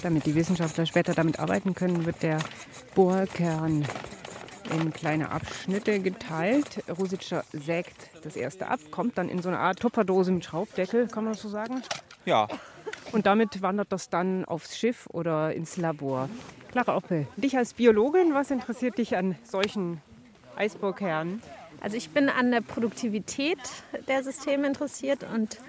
Damit 0.03 0.25
die 0.25 0.35
Wissenschaftler 0.35 0.85
später 0.85 1.13
damit 1.13 1.39
arbeiten 1.39 1.75
können, 1.75 2.05
wird 2.05 2.21
der 2.23 2.39
Bohrkern 2.93 3.85
in 4.69 4.91
kleine 4.91 5.31
Abschnitte 5.31 6.01
geteilt. 6.01 6.83
Rositscher 6.89 7.45
sägt 7.53 8.09
das 8.21 8.35
erste 8.35 8.67
ab, 8.67 8.79
kommt 8.91 9.17
dann 9.17 9.29
in 9.29 9.41
so 9.41 9.47
eine 9.47 9.59
Art 9.59 9.79
Tupperdose 9.79 10.33
mit 10.33 10.43
Schraubdeckel, 10.43 11.07
kann 11.07 11.23
man 11.23 11.33
das 11.33 11.41
so 11.41 11.47
sagen? 11.47 11.81
Ja. 12.25 12.49
Und 13.13 13.25
damit 13.25 13.61
wandert 13.61 13.93
das 13.93 14.09
dann 14.09 14.43
aufs 14.43 14.77
Schiff 14.77 15.07
oder 15.13 15.53
ins 15.53 15.77
Labor. 15.77 16.29
Clara 16.71 16.97
Oppe, 16.97 17.27
dich 17.37 17.55
als 17.55 17.73
Biologin, 17.73 18.33
was 18.33 18.51
interessiert 18.51 18.97
dich 18.97 19.15
an 19.15 19.37
solchen 19.43 20.01
Eisbohrkernen? 20.57 21.41
Also 21.79 21.95
ich 21.95 22.09
bin 22.09 22.27
an 22.27 22.51
der 22.51 22.61
Produktivität 22.61 23.59
der 24.07 24.23
Systeme 24.23 24.67
interessiert 24.67 25.25
und 25.33 25.59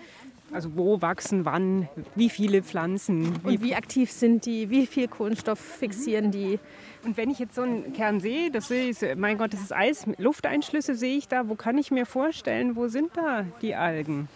also 0.54 0.76
wo 0.76 1.02
wachsen 1.02 1.44
wann, 1.44 1.88
wie 2.14 2.30
viele 2.30 2.62
Pflanzen. 2.62 3.44
Wie, 3.44 3.56
und 3.56 3.62
wie 3.62 3.74
aktiv 3.74 4.10
sind 4.10 4.46
die, 4.46 4.70
wie 4.70 4.86
viel 4.86 5.08
Kohlenstoff 5.08 5.58
fixieren 5.58 6.30
die. 6.30 6.60
Und 7.04 7.16
wenn 7.16 7.28
ich 7.28 7.40
jetzt 7.40 7.56
so 7.56 7.62
einen 7.62 7.92
Kern 7.92 8.20
sehe, 8.20 8.50
das 8.50 8.68
sehe 8.68 8.90
ich, 8.90 9.16
mein 9.16 9.36
Gott, 9.36 9.52
das 9.52 9.60
ist 9.60 9.72
Eis, 9.72 10.06
Lufteinschlüsse 10.16 10.94
sehe 10.94 11.18
ich 11.18 11.28
da, 11.28 11.48
wo 11.48 11.56
kann 11.56 11.76
ich 11.76 11.90
mir 11.90 12.06
vorstellen, 12.06 12.76
wo 12.76 12.86
sind 12.86 13.16
da 13.16 13.44
die 13.62 13.74
Algen? 13.74 14.28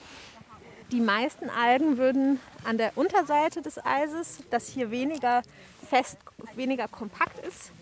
Die 0.91 1.01
meisten 1.01 1.51
Algen 1.51 1.99
würden 1.99 2.41
an 2.65 2.79
der 2.79 2.93
Unterseite 2.97 3.63
des 3.63 3.79
Eises, 3.85 4.41
das 4.51 4.69
hier 4.69 4.91
weniger 4.91 5.43
fest, 5.89 6.19
weniger 6.57 6.89
kompakt 6.89 7.47
ist, 7.47 7.73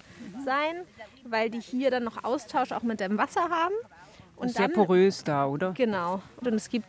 sein. 0.45 0.83
weil 1.25 1.51
die 1.51 1.61
hier 1.61 1.91
dann 1.91 2.05
noch 2.05 2.23
Austausch 2.23 2.73
auch 2.73 2.83
mit 2.83 3.01
dem 3.01 3.17
Wasser 3.17 3.49
haben. 3.49 3.75
Und 4.37 4.51
sehr 4.51 4.69
dann, 4.69 4.73
porös 4.73 5.25
da, 5.25 5.47
oder? 5.47 5.73
Genau. 5.73 6.21
Und 6.41 6.55
es 6.55 6.69
gibt 6.69 6.87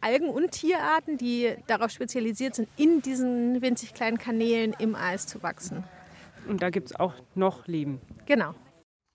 Algen- 0.00 0.30
und 0.30 0.50
Tierarten, 0.52 1.18
die 1.18 1.54
darauf 1.66 1.90
spezialisiert 1.90 2.54
sind, 2.54 2.68
in 2.76 3.02
diesen 3.02 3.60
winzig 3.62 3.94
kleinen 3.94 4.18
Kanälen 4.18 4.74
im 4.78 4.94
Eis 4.94 5.26
zu 5.26 5.42
wachsen. 5.42 5.84
Und 6.46 6.62
da 6.62 6.70
gibt 6.70 6.88
es 6.88 6.96
auch 6.96 7.14
noch 7.34 7.66
Leben. 7.66 8.00
Genau. 8.26 8.54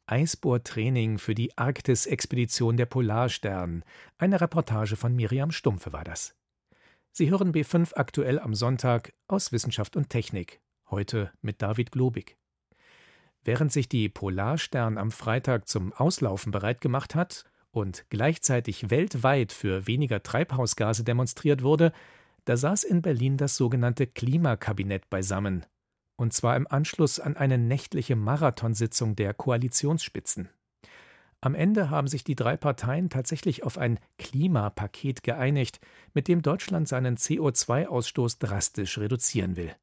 Eisbohrtraining 0.06 1.18
für 1.18 1.34
die 1.34 1.58
Arktis-Expedition 1.58 2.76
der 2.76 2.86
Polarstern. 2.86 3.84
Eine 4.18 4.42
Reportage 4.42 4.96
von 4.96 5.16
Miriam 5.16 5.52
Stumpfe 5.52 5.94
war 5.94 6.04
das. 6.04 6.36
Sie 7.12 7.30
hören 7.30 7.54
B5 7.54 7.94
aktuell 7.96 8.40
am 8.40 8.54
Sonntag 8.54 9.14
aus 9.28 9.52
Wissenschaft 9.52 9.96
und 9.96 10.10
Technik. 10.10 10.62
Heute 10.90 11.32
mit 11.42 11.62
David 11.62 11.92
Globig. 11.92 12.38
Während 13.44 13.72
sich 13.72 13.88
die 13.88 14.10
Polarstern 14.10 14.98
am 14.98 15.12
Freitag 15.12 15.68
zum 15.68 15.94
Auslaufen 15.94 16.52
bereit 16.52 16.82
gemacht 16.82 17.16
hat 17.16 17.46
und 17.74 18.06
gleichzeitig 18.10 18.90
weltweit 18.90 19.52
für 19.52 19.88
weniger 19.88 20.24
Treibhausgase 20.24 21.04
demonstriert 21.04 21.64
wurde, 21.64 21.92
da 22.46 22.56
saß 22.56 22.84
in 22.84 23.02
Berlin 23.02 23.36
das 23.36 23.56
sogenannte 23.56 24.06
Klimakabinett 24.06 25.10
beisammen, 25.10 25.66
und 26.16 26.34
zwar 26.34 26.56
im 26.56 26.68
Anschluss 26.68 27.20
an 27.20 27.36
eine 27.36 27.58
nächtliche 27.58 28.16
Marathonsitzung 28.16 29.16
der 29.16 29.34
Koalitionsspitzen. 29.34 30.50
Am 31.42 31.56
Ende 31.56 31.90
haben 31.90 32.08
sich 32.08 32.24
die 32.24 32.36
drei 32.36 32.56
Parteien 32.56 33.10
tatsächlich 33.10 33.64
auf 33.64 33.78
ein 33.78 34.00
Klimapaket 34.18 35.24
geeinigt, 35.24 35.82
mit 36.14 36.28
dem 36.28 36.42
Deutschland 36.42 36.88
seinen 36.88 37.18
CO2-Ausstoß 37.18 38.40
drastisch 38.40 38.98
reduzieren 38.98 39.58
will. 39.58 39.76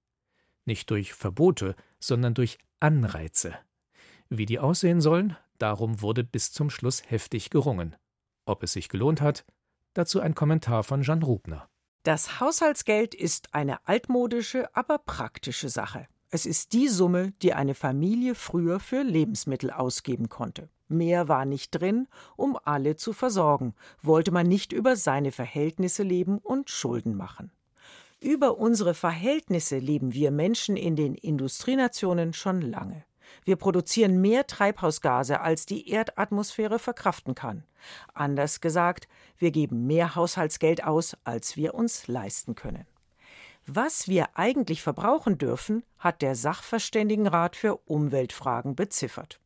Nicht 0.64 0.90
durch 0.90 1.12
Verbote, 1.12 1.74
sondern 1.98 2.34
durch 2.34 2.58
Anreize. 2.78 3.54
Wie 4.30 4.46
die 4.46 4.58
aussehen 4.58 5.00
sollen, 5.00 5.36
Darum 5.60 6.00
wurde 6.00 6.24
bis 6.24 6.52
zum 6.52 6.70
Schluss 6.70 7.02
heftig 7.06 7.50
gerungen. 7.50 7.94
Ob 8.46 8.62
es 8.62 8.72
sich 8.72 8.88
gelohnt 8.88 9.20
hat? 9.20 9.44
Dazu 9.92 10.18
ein 10.18 10.34
Kommentar 10.34 10.82
von 10.84 11.02
Jan 11.02 11.22
Rubner. 11.22 11.68
Das 12.02 12.40
Haushaltsgeld 12.40 13.14
ist 13.14 13.54
eine 13.54 13.86
altmodische, 13.86 14.74
aber 14.74 14.96
praktische 14.98 15.68
Sache. 15.68 16.08
Es 16.30 16.46
ist 16.46 16.72
die 16.72 16.88
Summe, 16.88 17.32
die 17.42 17.52
eine 17.52 17.74
Familie 17.74 18.34
früher 18.34 18.80
für 18.80 19.02
Lebensmittel 19.02 19.70
ausgeben 19.70 20.30
konnte. 20.30 20.70
Mehr 20.88 21.28
war 21.28 21.44
nicht 21.44 21.72
drin, 21.72 22.08
um 22.36 22.58
alle 22.64 22.96
zu 22.96 23.12
versorgen, 23.12 23.74
wollte 24.00 24.30
man 24.30 24.46
nicht 24.46 24.72
über 24.72 24.96
seine 24.96 25.30
Verhältnisse 25.30 26.04
leben 26.04 26.38
und 26.38 26.70
Schulden 26.70 27.14
machen. 27.14 27.52
Über 28.18 28.56
unsere 28.56 28.94
Verhältnisse 28.94 29.78
leben 29.78 30.14
wir 30.14 30.30
Menschen 30.30 30.78
in 30.78 30.96
den 30.96 31.14
Industrienationen 31.14 32.32
schon 32.32 32.62
lange. 32.62 33.04
Wir 33.44 33.56
produzieren 33.56 34.20
mehr 34.20 34.46
Treibhausgase, 34.46 35.40
als 35.40 35.66
die 35.66 35.88
Erdatmosphäre 35.90 36.78
verkraften 36.78 37.34
kann. 37.34 37.64
Anders 38.14 38.60
gesagt, 38.60 39.08
wir 39.38 39.50
geben 39.50 39.86
mehr 39.86 40.14
Haushaltsgeld 40.14 40.84
aus, 40.84 41.16
als 41.24 41.56
wir 41.56 41.74
uns 41.74 42.06
leisten 42.06 42.54
können. 42.54 42.86
Was 43.66 44.08
wir 44.08 44.30
eigentlich 44.34 44.82
verbrauchen 44.82 45.38
dürfen, 45.38 45.84
hat 45.98 46.22
der 46.22 46.34
Sachverständigenrat 46.34 47.56
für 47.56 47.76
Umweltfragen 47.86 48.74
beziffert. 48.74 49.40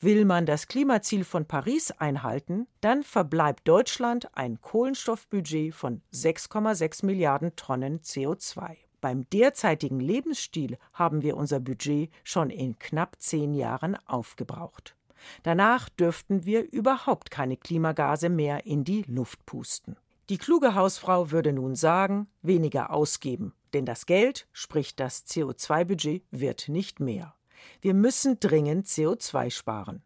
Will 0.00 0.24
man 0.24 0.46
das 0.46 0.68
Klimaziel 0.68 1.24
von 1.24 1.46
Paris 1.46 1.90
einhalten, 1.90 2.66
dann 2.80 3.02
verbleibt 3.02 3.68
Deutschland 3.68 4.34
ein 4.36 4.60
Kohlenstoffbudget 4.60 5.74
von 5.74 6.00
6,6 6.12 7.04
Milliarden 7.04 7.54
Tonnen 7.56 8.00
CO2. 8.00 8.85
Beim 9.00 9.28
derzeitigen 9.30 10.00
Lebensstil 10.00 10.78
haben 10.92 11.22
wir 11.22 11.36
unser 11.36 11.60
Budget 11.60 12.10
schon 12.24 12.50
in 12.50 12.78
knapp 12.78 13.16
zehn 13.18 13.54
Jahren 13.54 13.96
aufgebraucht. 14.06 14.96
Danach 15.42 15.88
dürften 15.88 16.44
wir 16.44 16.70
überhaupt 16.72 17.30
keine 17.30 17.56
Klimagase 17.56 18.28
mehr 18.28 18.66
in 18.66 18.84
die 18.84 19.02
Luft 19.02 19.44
pusten. 19.46 19.96
Die 20.28 20.38
kluge 20.38 20.74
Hausfrau 20.74 21.30
würde 21.30 21.52
nun 21.52 21.76
sagen, 21.76 22.26
weniger 22.42 22.90
ausgeben, 22.90 23.54
denn 23.74 23.86
das 23.86 24.06
Geld, 24.06 24.48
sprich 24.52 24.96
das 24.96 25.24
CO2-Budget, 25.26 26.24
wird 26.30 26.68
nicht 26.68 26.98
mehr. 26.98 27.34
Wir 27.80 27.94
müssen 27.94 28.40
dringend 28.40 28.86
CO2 28.86 29.50
sparen. 29.50 30.02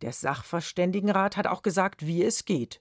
Der 0.00 0.12
Sachverständigenrat 0.12 1.36
hat 1.36 1.46
auch 1.46 1.62
gesagt, 1.62 2.06
wie 2.06 2.22
es 2.22 2.44
geht. 2.44 2.80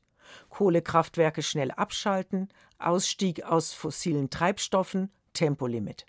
Kohlekraftwerke 0.49 1.41
schnell 1.41 1.71
abschalten, 1.71 2.49
Ausstieg 2.77 3.43
aus 3.43 3.73
fossilen 3.73 4.29
Treibstoffen, 4.29 5.11
Tempolimit. 5.33 6.05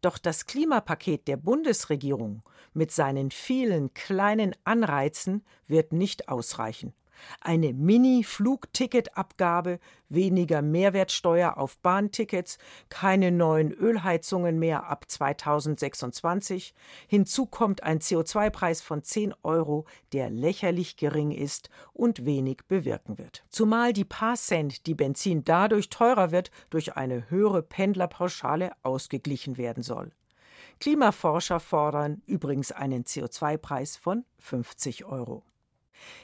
Doch 0.00 0.18
das 0.18 0.46
Klimapaket 0.46 1.26
der 1.28 1.36
Bundesregierung 1.36 2.42
mit 2.74 2.90
seinen 2.92 3.30
vielen 3.30 3.94
kleinen 3.94 4.54
Anreizen 4.64 5.44
wird 5.66 5.92
nicht 5.92 6.28
ausreichen 6.28 6.92
eine 7.40 7.72
Mini-Flugticketabgabe, 7.72 9.78
weniger 10.08 10.62
Mehrwertsteuer 10.62 11.56
auf 11.56 11.78
Bahntickets, 11.78 12.58
keine 12.88 13.32
neuen 13.32 13.72
Ölheizungen 13.72 14.58
mehr 14.58 14.88
ab 14.88 15.04
2026. 15.08 16.74
Hinzu 17.06 17.46
kommt 17.46 17.82
ein 17.82 18.00
CO2-Preis 18.00 18.82
von 18.82 19.02
10 19.02 19.34
Euro, 19.42 19.86
der 20.12 20.30
lächerlich 20.30 20.96
gering 20.96 21.30
ist 21.30 21.70
und 21.92 22.24
wenig 22.24 22.58
bewirken 22.68 23.18
wird. 23.18 23.44
Zumal 23.48 23.92
die 23.92 24.04
paar 24.04 24.36
Cent, 24.36 24.86
die 24.86 24.94
Benzin 24.94 25.44
dadurch 25.44 25.90
teurer 25.90 26.30
wird, 26.30 26.50
durch 26.70 26.96
eine 26.96 27.30
höhere 27.30 27.62
Pendlerpauschale 27.62 28.72
ausgeglichen 28.82 29.56
werden 29.56 29.82
soll. 29.82 30.12
Klimaforscher 30.80 31.60
fordern 31.60 32.22
übrigens 32.26 32.72
einen 32.72 33.04
CO2-Preis 33.04 33.96
von 33.96 34.24
50 34.38 35.04
Euro. 35.04 35.44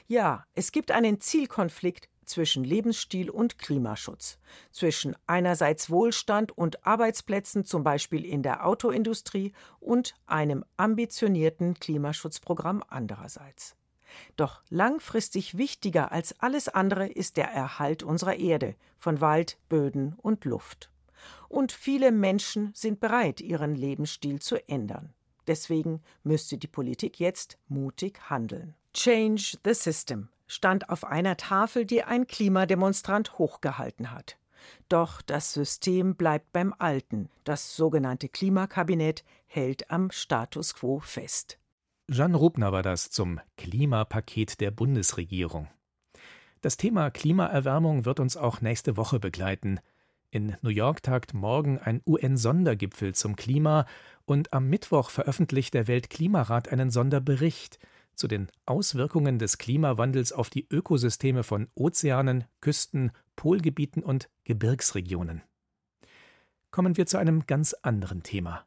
Ja, 0.07 0.45
es 0.53 0.71
gibt 0.71 0.91
einen 0.91 1.21
Zielkonflikt 1.21 2.09
zwischen 2.25 2.63
Lebensstil 2.63 3.29
und 3.29 3.57
Klimaschutz, 3.57 4.39
zwischen 4.71 5.15
einerseits 5.27 5.89
Wohlstand 5.89 6.57
und 6.57 6.85
Arbeitsplätzen, 6.85 7.65
zum 7.65 7.83
Beispiel 7.83 8.25
in 8.25 8.41
der 8.41 8.65
Autoindustrie, 8.65 9.53
und 9.79 10.15
einem 10.25 10.63
ambitionierten 10.77 11.75
Klimaschutzprogramm 11.75 12.83
andererseits. 12.87 13.75
Doch 14.35 14.61
langfristig 14.69 15.57
wichtiger 15.57 16.11
als 16.11 16.39
alles 16.39 16.67
andere 16.69 17.07
ist 17.07 17.37
der 17.37 17.49
Erhalt 17.49 18.03
unserer 18.03 18.35
Erde 18.35 18.75
von 18.97 19.21
Wald, 19.21 19.57
Böden 19.69 20.13
und 20.13 20.45
Luft. 20.45 20.89
Und 21.49 21.71
viele 21.71 22.11
Menschen 22.11 22.71
sind 22.73 22.99
bereit, 22.99 23.41
ihren 23.41 23.75
Lebensstil 23.75 24.39
zu 24.39 24.57
ändern. 24.67 25.13
Deswegen 25.47 26.01
müsste 26.23 26.57
die 26.57 26.67
Politik 26.67 27.19
jetzt 27.19 27.57
mutig 27.67 28.29
handeln. 28.29 28.75
Change 28.93 29.57
the 29.63 29.73
System 29.73 30.29
stand 30.47 30.89
auf 30.89 31.05
einer 31.05 31.37
Tafel, 31.37 31.85
die 31.85 32.03
ein 32.03 32.27
Klimademonstrant 32.27 33.37
hochgehalten 33.37 34.11
hat. 34.11 34.37
Doch 34.89 35.21
das 35.21 35.53
System 35.53 36.15
bleibt 36.15 36.51
beim 36.51 36.73
Alten. 36.77 37.29
Das 37.45 37.75
sogenannte 37.75 38.27
Klimakabinett 38.27 39.23
hält 39.47 39.89
am 39.89 40.11
Status 40.11 40.75
quo 40.75 40.99
fest. 40.99 41.57
Jan 42.09 42.35
Rubner 42.35 42.73
war 42.73 42.83
das 42.83 43.09
zum 43.09 43.39
Klimapaket 43.57 44.59
der 44.59 44.71
Bundesregierung. 44.71 45.69
Das 46.59 46.75
Thema 46.75 47.09
Klimaerwärmung 47.09 48.05
wird 48.05 48.19
uns 48.19 48.35
auch 48.35 48.59
nächste 48.59 48.97
Woche 48.97 49.19
begleiten. 49.19 49.79
In 50.29 50.55
New 50.61 50.69
York 50.69 51.01
tagt 51.01 51.33
morgen 51.33 51.79
ein 51.79 52.01
UN-Sondergipfel 52.05 53.15
zum 53.15 53.37
Klima 53.37 53.85
und 54.25 54.51
am 54.53 54.67
Mittwoch 54.67 55.09
veröffentlicht 55.09 55.73
der 55.73 55.87
Weltklimarat 55.87 56.69
einen 56.69 56.91
Sonderbericht 56.91 57.79
zu 58.15 58.27
den 58.27 58.47
Auswirkungen 58.65 59.39
des 59.39 59.57
Klimawandels 59.57 60.31
auf 60.31 60.49
die 60.49 60.67
Ökosysteme 60.69 61.43
von 61.43 61.67
Ozeanen, 61.75 62.45
Küsten, 62.59 63.11
Polgebieten 63.35 64.03
und 64.03 64.29
Gebirgsregionen. 64.43 65.41
Kommen 66.71 66.97
wir 66.97 67.05
zu 67.05 67.17
einem 67.17 67.45
ganz 67.47 67.73
anderen 67.73 68.23
Thema. 68.23 68.65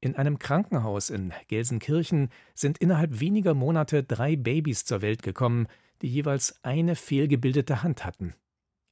In 0.00 0.14
einem 0.14 0.38
Krankenhaus 0.38 1.10
in 1.10 1.32
Gelsenkirchen 1.48 2.28
sind 2.54 2.78
innerhalb 2.78 3.18
weniger 3.18 3.54
Monate 3.54 4.04
drei 4.04 4.36
Babys 4.36 4.84
zur 4.84 5.02
Welt 5.02 5.22
gekommen, 5.22 5.66
die 6.02 6.08
jeweils 6.08 6.62
eine 6.62 6.94
fehlgebildete 6.94 7.82
Hand 7.82 8.04
hatten. 8.04 8.34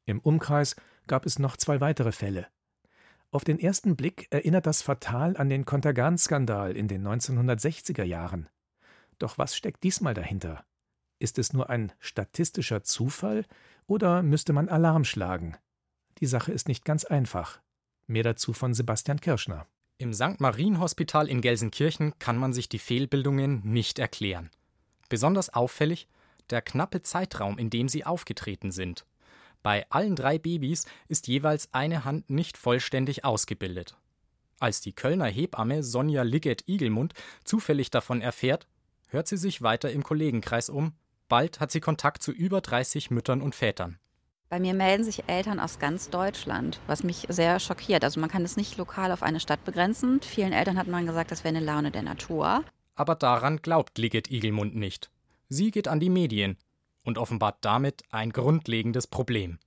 Im 0.07 0.21
Umkreis 0.21 0.77
gab 1.07 1.27
es 1.27 1.39
noch 1.39 1.57
zwei 1.57 1.81
weitere 1.81 2.13
Fälle. 2.13 2.49
Auf 3.31 3.45
den 3.45 3.59
ersten 3.59 3.97
Blick 3.97 4.29
erinnert 4.31 4.67
das 4.67 4.83
fatal 4.83 5.37
an 5.37 5.49
den 5.49 5.65
Kontergan-Skandal 5.65 6.77
in 6.77 6.89
den 6.89 7.07
1960er 7.07 8.05
Jahren. 8.05 8.49
Doch 9.19 9.39
was 9.39 9.57
steckt 9.57 9.83
diesmal 9.85 10.15
dahinter? 10.15 10.65
Ist 11.19 11.39
es 11.39 11.53
nur 11.53 11.71
ein 11.71 11.93
statistischer 12.01 12.83
Zufall 12.83 13.45
oder 13.87 14.23
müsste 14.23 14.53
man 14.53 14.69
Alarm 14.69 15.05
schlagen? 15.05 15.57
Die 16.19 16.27
Sache 16.27 16.53
ist 16.53 16.69
nicht 16.69 16.85
ganz 16.85 17.05
einfach. 17.05 17.61
Mehr 18.07 18.23
dazu 18.23 18.53
von 18.53 18.75
Sebastian 18.75 19.21
Kirschner. 19.21 19.67
Im 19.97 20.13
St. 20.13 20.41
Marien-Hospital 20.41 21.29
in 21.29 21.41
Gelsenkirchen 21.41 22.19
kann 22.19 22.37
man 22.37 22.53
sich 22.53 22.69
die 22.69 22.79
Fehlbildungen 22.79 23.63
nicht 23.65 23.99
erklären. 23.99 24.51
Besonders 25.09 25.55
auffällig 25.55 26.09
der 26.51 26.63
knappe 26.63 27.03
Zeitraum, 27.03 27.59
in 27.59 27.71
dem 27.71 27.89
sie 27.89 28.05
aufgetreten 28.05 28.71
sind. 28.71 29.07
Bei 29.63 29.89
allen 29.91 30.15
drei 30.15 30.39
Babys 30.39 30.85
ist 31.09 31.27
jeweils 31.27 31.73
eine 31.73 32.05
Hand 32.05 32.29
nicht 32.29 32.59
vollständig 32.59 33.25
ausgebildet. 33.25 33.97
Als 34.61 34.81
die 34.81 34.93
Kölner 34.93 35.27
Hebamme 35.27 35.83
Sonja 35.83 36.23
Liggett-Igelmund 36.23 37.15
zufällig 37.45 37.91
davon 37.91 38.21
erfährt, 38.21 38.67
hört 39.15 39.29
sie 39.29 39.39
sich 39.39 39.63
weiter 39.63 39.91
im 39.91 40.03
Kollegenkreis 40.03 40.69
um. 40.69 40.93
Bald 41.29 41.61
hat 41.61 41.71
sie 41.71 41.81
Kontakt 41.81 42.23
zu 42.23 42.33
über 42.33 42.61
30 42.61 43.11
Müttern 43.11 43.41
und 43.41 43.55
Vätern. 43.55 43.99
Bei 44.51 44.61
mir 44.61 44.75
melden 44.75 45.05
sich 45.05 45.29
Eltern 45.29 45.59
aus 45.59 45.79
ganz 45.79 46.11
Deutschland, 46.11 46.81
was 46.87 47.03
mich 47.03 47.27
sehr 47.29 47.59
schockiert. 47.61 48.05
Also 48.05 48.21
man 48.21 48.29
kann 48.29 48.45
es 48.45 48.57
nicht 48.57 48.77
lokal 48.77 49.11
auf 49.11 49.23
eine 49.23 49.41
Stadt 49.41 49.65
begrenzen. 49.65 50.21
Vielen 50.21 50.53
Eltern 50.53 50.77
hat 50.77 50.87
man 50.87 51.07
gesagt, 51.07 51.31
das 51.31 51.45
wäre 51.45 51.57
eine 51.57 51.65
Laune 51.65 51.91
der 51.91 52.03
Natur. 52.03 52.63
Aber 52.95 53.15
daran 53.15 53.63
glaubt 53.63 53.97
Liget 53.99 54.31
Igelmund 54.31 54.77
nicht. 54.77 55.11
Sie 55.49 55.71
geht 55.71 55.89
an 55.89 56.01
die 56.01 56.11
Medien 56.11 56.59
und 57.05 57.17
offenbart 57.17 57.59
damit 57.63 58.03
ein 58.11 58.31
grundlegendes 58.31 59.07
Problem. 59.07 59.59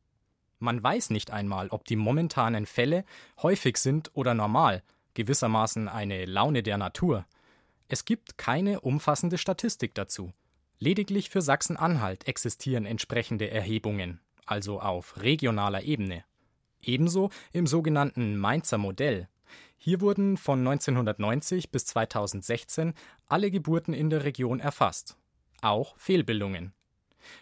Man 0.60 0.82
weiß 0.82 1.10
nicht 1.10 1.32
einmal, 1.32 1.70
ob 1.70 1.86
die 1.86 1.96
momentanen 1.96 2.66
Fälle 2.66 3.06
häufig 3.42 3.77
sind 3.77 4.12
oder 4.13 4.34
normal, 4.34 4.84
gewissermaßen 5.13 5.88
eine 5.88 6.25
Laune 6.25 6.63
der 6.63 6.77
Natur. 6.77 7.25
Es 7.89 8.03
gibt 8.03 8.38
keine 8.38 8.82
umfassende 8.82 9.38
Statistik 9.38 9.96
dazu. 9.96 10.34
Lediglich 10.79 11.29
für 11.29 11.41
Sachsen-Anhalt 11.41 12.27
existieren 12.27 12.86
entsprechende 12.86 13.50
Erhebungen, 13.50 14.20
also 14.46 14.82
auf 14.82 15.22
regionaler 15.22 15.84
Ebene. 15.84 16.24
Ebenso 16.82 17.29
im 17.53 17.65
sogenannten 17.65 18.38
Mainzer 18.38 18.77
Modell. 18.77 19.27
Hier 19.77 20.01
wurden 20.01 20.38
von 20.38 20.60
1990 20.60 21.72
bis 21.72 21.86
2016 21.86 22.94
alle 23.27 23.51
Geburten 23.51 23.94
in 23.94 24.10
der 24.10 24.24
Region 24.24 24.60
erfasst, 24.60 25.17
auch 25.62 25.98
Fehlbildungen. 25.98 26.74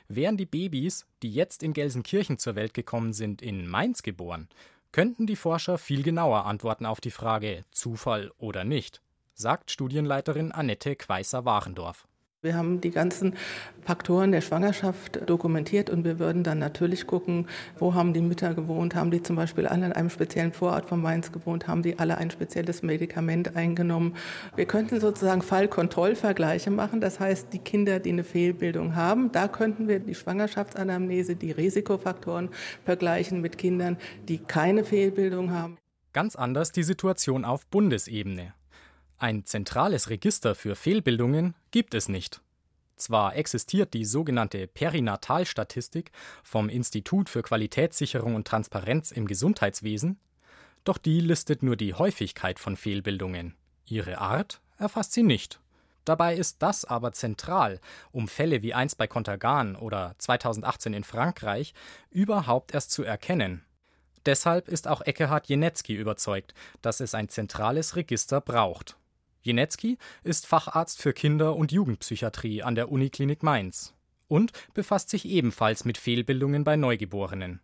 Wären 0.08 0.38
die 0.38 0.46
Babys, 0.46 1.06
die 1.24 1.32
jetzt 1.32 1.64
in 1.64 1.74
Gelsenkirchen 1.74 2.38
zur 2.38 2.56
Welt 2.56 2.74
gekommen 2.74 3.14
sind, 3.14 3.42
in 3.42 3.68
Mainz 3.68 4.04
geboren, 4.04 4.48
könnten 4.92 5.28
die 5.28 5.36
Forscher 5.36 5.78
viel 5.78 6.04
genauer 6.04 6.46
antworten 6.46 6.86
auf 6.86 7.02
die 7.02 7.12
Frage 7.12 7.66
Zufall 7.72 8.32
oder 8.38 8.64
nicht, 8.64 9.02
sagt 9.36 9.70
Studienleiterin 9.70 10.51
Annette 10.51 10.96
Queißer-Warendorf. 10.96 12.08
Wir 12.46 12.56
haben 12.56 12.80
die 12.80 12.92
ganzen 12.92 13.34
Faktoren 13.82 14.32
der 14.32 14.42
Schwangerschaft 14.42 15.27
dokumentiert 15.27 15.89
und 15.89 16.06
wir 16.06 16.20
würden 16.20 16.44
dann 16.44 16.60
natürlich 16.60 17.08
gucken, 17.08 17.48
wo 17.80 17.96
haben 17.96 18.13
die 18.13 18.22
Mütter 18.22 18.54
gewohnt, 18.54 18.94
haben 18.94 19.10
die 19.10 19.24
zum 19.24 19.36
Beispiel 19.36 19.65
alle 19.65 19.88
in 19.88 19.94
einem 19.94 20.12
speziellen 20.12 20.54
Vorort 20.54 20.88
von 20.88 21.01
Mainz 21.01 21.32
gewohnt, 21.32 21.68
haben 21.68 21.82
die 21.82 21.98
alle 21.98 22.20
ein 22.20 22.30
spezielles 22.30 22.84
Medikament 22.84 23.56
eingenommen. 23.56 24.15
Wir 24.56 24.65
könnten 24.68 25.00
sozusagen 25.00 25.42
Fallkontrollvergleiche 25.42 26.70
machen, 26.70 27.01
das 27.01 27.20
heißt, 27.20 27.51
die 27.51 27.60
Kinder, 27.60 28.00
die 28.00 28.12
eine 28.12 28.24
Fehlbildung 28.24 28.96
haben, 28.96 29.32
da 29.32 29.48
könnten 29.48 29.88
wir 29.88 30.00
die 30.00 30.13
Schwangerschaftsanamnese, 30.13 31.36
die 31.36 31.51
Risikofaktoren 31.51 32.50
vergleichen 32.84 33.42
mit 33.42 33.58
Kindern, 33.58 33.98
die 34.27 34.38
keine 34.38 34.84
Fehlbildung 34.84 35.51
haben. 35.51 35.80
Ganz 36.13 36.36
anders 36.36 36.72
die 36.72 36.84
Situation 36.84 37.44
auf 37.44 37.65
Bundesebene. 37.65 38.54
Ein 39.17 39.45
zentrales 39.45 40.10
Register 40.10 40.55
für 40.55 40.75
Fehlbildungen 40.75 41.55
gibt 41.72 41.93
es 41.93 42.10
nicht. 42.10 42.41
Zwar 42.98 43.36
existiert 43.38 43.93
die 43.93 44.03
sogenannte 44.03 44.67
Perinatalstatistik 44.67 46.12
vom 46.43 46.67
Institut 46.67 47.29
für 47.29 47.41
Qualitätssicherung 47.41 48.36
und 48.36 48.45
Transparenz 48.45 49.12
im 49.12 49.25
Gesundheitswesen, 49.25 50.19
doch 50.84 50.98
die 50.98 51.22
listet 51.22 51.63
nur 51.63 51.77
die 51.77 51.93
Häufigkeit 51.93 52.60
von 52.60 52.75
Fehlbildungen. 52.75 53.55
Ihre 53.86 54.17
Art 54.17 54.62
erfasst 54.77 55.13
sie 55.13 55.24
nicht. 55.24 55.62
Dabei 56.03 56.36
ist 56.36 56.62
das 56.62 56.84
aber 56.84 57.13
zentral, 57.13 57.79
um 58.12 58.27
Fälle 58.27 58.62
wie 58.63 58.74
eins 58.74 58.95
bei 58.95 59.07
Contergan 59.07 59.77
oder 59.77 60.15
2018 60.19 60.93
in 60.93 61.03
Frankreich 61.05 61.74
überhaupt 62.12 62.74
erst 62.74 62.91
zu 62.91 63.03
erkennen. 63.03 63.63
Deshalb 64.25 64.67
ist 64.67 64.88
auch 64.88 65.01
Eckehard 65.01 65.48
Jenetzky 65.48 65.95
überzeugt, 65.95 66.53
dass 66.81 67.00
es 67.00 67.15
ein 67.15 67.29
zentrales 67.29 67.95
Register 67.95 68.41
braucht. 68.41 68.98
Jenetzky 69.46 69.98
ist 70.24 70.48
Facharzt 70.48 71.02
für 71.02 71.14
Kinder- 71.14 71.56
und 71.56 71.72
Jugendpsychiatrie 71.72 72.64
an 72.64 72.74
der 72.74 72.92
Uniklinik 72.92 73.44
Mainz 73.44 73.94
und 74.28 74.52
befasst 74.74 75.10
sich 75.10 75.25
ebenfalls 75.25 75.86
mit 75.86 76.00
Fehlbildungen 76.00 76.64
bei 76.64 76.75
Neugeborenen. 76.75 77.62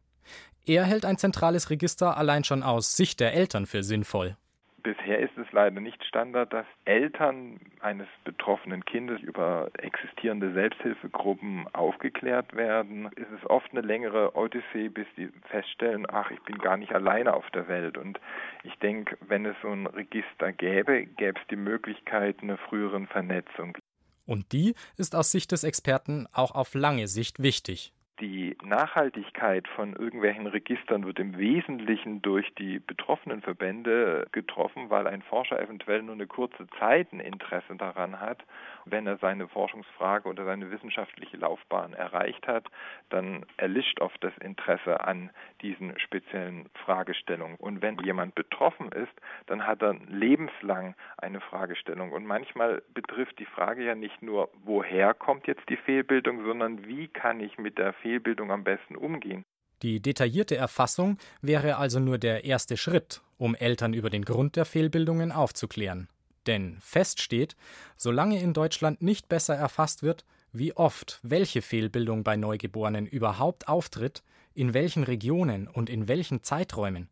Er 0.65 0.85
hält 0.85 1.05
ein 1.05 1.17
zentrales 1.17 1.71
Register 1.71 2.17
allein 2.17 2.43
schon 2.43 2.61
aus 2.61 2.95
Sicht 2.95 3.19
der 3.19 3.33
Eltern 3.33 3.65
für 3.65 3.83
sinnvoll. 3.83 4.37
Bisher 4.83 5.19
ist 5.19 5.37
es 5.37 5.51
leider 5.51 5.79
nicht 5.79 6.03
Standard, 6.05 6.51
dass 6.53 6.65
Eltern 6.85 7.59
eines 7.81 8.07
betroffenen 8.23 8.83
Kindes 8.85 9.21
über 9.21 9.69
existierende 9.77 10.53
Selbsthilfegruppen 10.53 11.67
aufgeklärt 11.73 12.55
werden. 12.55 13.09
Es 13.15 13.29
ist 13.37 13.45
oft 13.49 13.71
eine 13.71 13.81
längere 13.81 14.35
Odyssee, 14.35 14.89
bis 14.89 15.07
die 15.17 15.29
feststellen, 15.49 16.05
ach, 16.09 16.31
ich 16.31 16.41
bin 16.41 16.57
gar 16.57 16.77
nicht 16.77 16.93
alleine 16.93 17.33
auf 17.33 17.49
der 17.51 17.67
Welt. 17.67 17.97
Und 17.97 18.19
ich 18.63 18.75
denke, 18.79 19.17
wenn 19.27 19.45
es 19.45 19.55
so 19.61 19.69
ein 19.69 19.87
Register 19.87 20.51
gäbe, 20.51 21.05
gäbe 21.05 21.39
es 21.39 21.47
die 21.47 21.55
Möglichkeit 21.55 22.41
einer 22.41 22.57
früheren 22.57 23.07
Vernetzung. 23.07 23.77
Und 24.25 24.51
die 24.51 24.75
ist 24.97 25.15
aus 25.15 25.31
Sicht 25.31 25.51
des 25.51 25.63
Experten 25.63 26.27
auch 26.31 26.51
auf 26.51 26.73
lange 26.73 27.07
Sicht 27.07 27.41
wichtig 27.41 27.93
die 28.21 28.55
Nachhaltigkeit 28.63 29.67
von 29.67 29.93
irgendwelchen 29.93 30.45
Registern 30.45 31.05
wird 31.05 31.19
im 31.19 31.37
Wesentlichen 31.37 32.21
durch 32.21 32.53
die 32.53 32.79
betroffenen 32.79 33.41
Verbände 33.41 34.27
getroffen, 34.31 34.89
weil 34.89 35.07
ein 35.07 35.23
Forscher 35.23 35.59
eventuell 35.59 36.03
nur 36.03 36.13
eine 36.13 36.27
kurze 36.27 36.67
Zeit 36.79 37.11
ein 37.11 37.19
Interesse 37.19 37.75
daran 37.75 38.19
hat. 38.19 38.43
Wenn 38.85 39.07
er 39.07 39.17
seine 39.17 39.47
Forschungsfrage 39.47 40.29
oder 40.29 40.45
seine 40.45 40.69
wissenschaftliche 40.71 41.37
Laufbahn 41.37 41.93
erreicht 41.93 42.47
hat, 42.47 42.65
dann 43.09 43.45
erlischt 43.57 43.99
oft 43.99 44.23
das 44.23 44.37
Interesse 44.37 45.03
an 45.03 45.31
diesen 45.61 45.97
speziellen 45.99 46.69
Fragestellungen. 46.85 47.57
Und 47.57 47.81
wenn 47.81 47.97
jemand 47.99 48.35
betroffen 48.35 48.91
ist, 48.91 49.13
dann 49.47 49.65
hat 49.65 49.81
er 49.81 49.95
lebenslang 50.07 50.95
eine 51.17 51.41
Fragestellung. 51.41 52.11
Und 52.11 52.25
manchmal 52.25 52.83
betrifft 52.93 53.39
die 53.39 53.45
Frage 53.45 53.83
ja 53.83 53.95
nicht 53.95 54.21
nur, 54.21 54.49
woher 54.63 55.13
kommt 55.15 55.47
jetzt 55.47 55.67
die 55.69 55.77
Fehlbildung, 55.77 56.45
sondern 56.45 56.87
wie 56.87 57.07
kann 57.07 57.39
ich 57.39 57.57
mit 57.57 57.79
der 57.79 57.93
Fehlbildung 57.93 58.10
Fehlbildung 58.11 58.51
am 58.51 58.63
besten 58.63 58.97
umgehen. 58.97 59.45
Die 59.83 60.01
detaillierte 60.01 60.57
Erfassung 60.57 61.17
wäre 61.41 61.77
also 61.77 61.99
nur 61.99 62.17
der 62.17 62.43
erste 62.43 62.75
Schritt, 62.75 63.21
um 63.37 63.55
Eltern 63.55 63.93
über 63.93 64.09
den 64.09 64.25
Grund 64.25 64.57
der 64.57 64.65
Fehlbildungen 64.65 65.31
aufzuklären. 65.31 66.09
Denn 66.45 66.77
fest 66.81 67.21
steht, 67.21 67.55
solange 67.95 68.41
in 68.41 68.53
Deutschland 68.53 69.01
nicht 69.01 69.29
besser 69.29 69.55
erfasst 69.55 70.03
wird, 70.03 70.25
wie 70.51 70.75
oft 70.75 71.19
welche 71.23 71.61
Fehlbildung 71.61 72.23
bei 72.23 72.35
Neugeborenen 72.35 73.07
überhaupt 73.07 73.69
auftritt, 73.69 74.23
in 74.53 74.73
welchen 74.73 75.03
Regionen 75.03 75.67
und 75.69 75.89
in 75.89 76.09
welchen 76.09 76.43
Zeiträumen, 76.43 77.07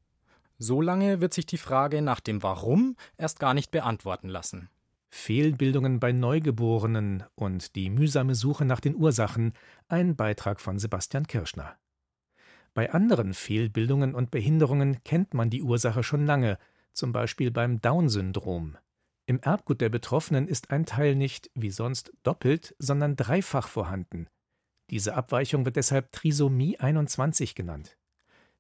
solange 0.58 1.22
wird 1.22 1.34
sich 1.34 1.46
die 1.46 1.58
Frage 1.58 2.02
nach 2.02 2.20
dem 2.20 2.44
Warum 2.44 2.98
erst 3.18 3.40
gar 3.40 3.54
nicht 3.54 3.72
beantworten 3.72 4.28
lassen. 4.28 4.70
Fehlbildungen 5.10 6.00
bei 6.00 6.12
Neugeborenen 6.12 7.24
und 7.36 7.76
die 7.76 7.90
mühsame 7.90 8.36
Suche 8.36 8.66
nach 8.66 8.80
den 8.80 8.96
Ursachen, 8.96 9.54
ein 9.88 10.16
Beitrag 10.16 10.62
von 10.62 10.78
Sebastian 10.78 11.26
Kirschner. 11.26 11.78
Bei 12.74 12.92
anderen 12.92 13.34
Fehlbildungen 13.34 14.14
und 14.14 14.32
Behinderungen 14.32 15.04
kennt 15.04 15.34
man 15.34 15.50
die 15.50 15.64
Ursache 15.64 16.04
schon 16.04 16.26
lange, 16.26 16.58
zum 16.94 17.12
Beispiel 17.12 17.52
beim 17.52 17.82
Down-Syndrom. 17.82 18.78
Im 19.26 19.40
Erbgut 19.40 19.82
der 19.82 19.90
Betroffenen 19.90 20.48
ist 20.48 20.72
ein 20.72 20.86
Teil 20.86 21.16
nicht, 21.16 21.50
wie 21.56 21.72
sonst, 21.72 22.14
doppelt, 22.24 22.76
sondern 22.80 23.16
dreifach 23.16 23.68
vorhanden. 23.68 24.28
Diese 24.90 25.16
Abweichung 25.16 25.66
wird 25.66 25.76
deshalb 25.76 26.12
Trisomie 26.12 26.80
21 26.80 27.56
genannt. 27.56 27.98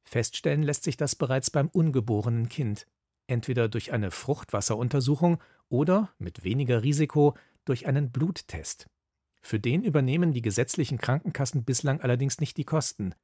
Feststellen 0.03 0.63
lässt 0.63 0.83
sich 0.83 0.97
das 0.97 1.15
bereits 1.15 1.49
beim 1.49 1.69
ungeborenen 1.69 2.49
Kind, 2.49 2.85
entweder 3.27 3.67
durch 3.67 3.91
eine 3.91 4.11
Fruchtwasseruntersuchung 4.11 5.41
oder 5.69 6.13
mit 6.17 6.43
weniger 6.43 6.83
Risiko 6.83 7.35
durch 7.65 7.87
einen 7.87 8.11
Bluttest. 8.11 8.87
Für 9.41 9.59
den 9.59 9.83
übernehmen 9.83 10.33
die 10.33 10.41
gesetzlichen 10.41 10.97
Krankenkassen 10.97 11.63
bislang 11.63 12.01
allerdings 12.01 12.39
nicht 12.39 12.57
die 12.57 12.65
Kosten. 12.65 13.15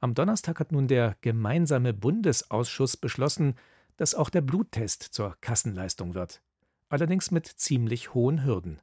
Am 0.00 0.14
Donnerstag 0.14 0.60
hat 0.60 0.72
nun 0.72 0.88
der 0.88 1.16
gemeinsame 1.20 1.94
Bundesausschuss 1.94 2.96
beschlossen, 2.96 3.54
dass 3.96 4.14
auch 4.14 4.30
der 4.30 4.40
Bluttest 4.40 5.02
zur 5.02 5.36
Kassenleistung 5.40 6.14
wird. 6.14 6.42
Allerdings 6.88 7.30
mit 7.30 7.46
ziemlich 7.46 8.12
hohen 8.12 8.44
Hürden. 8.44 8.80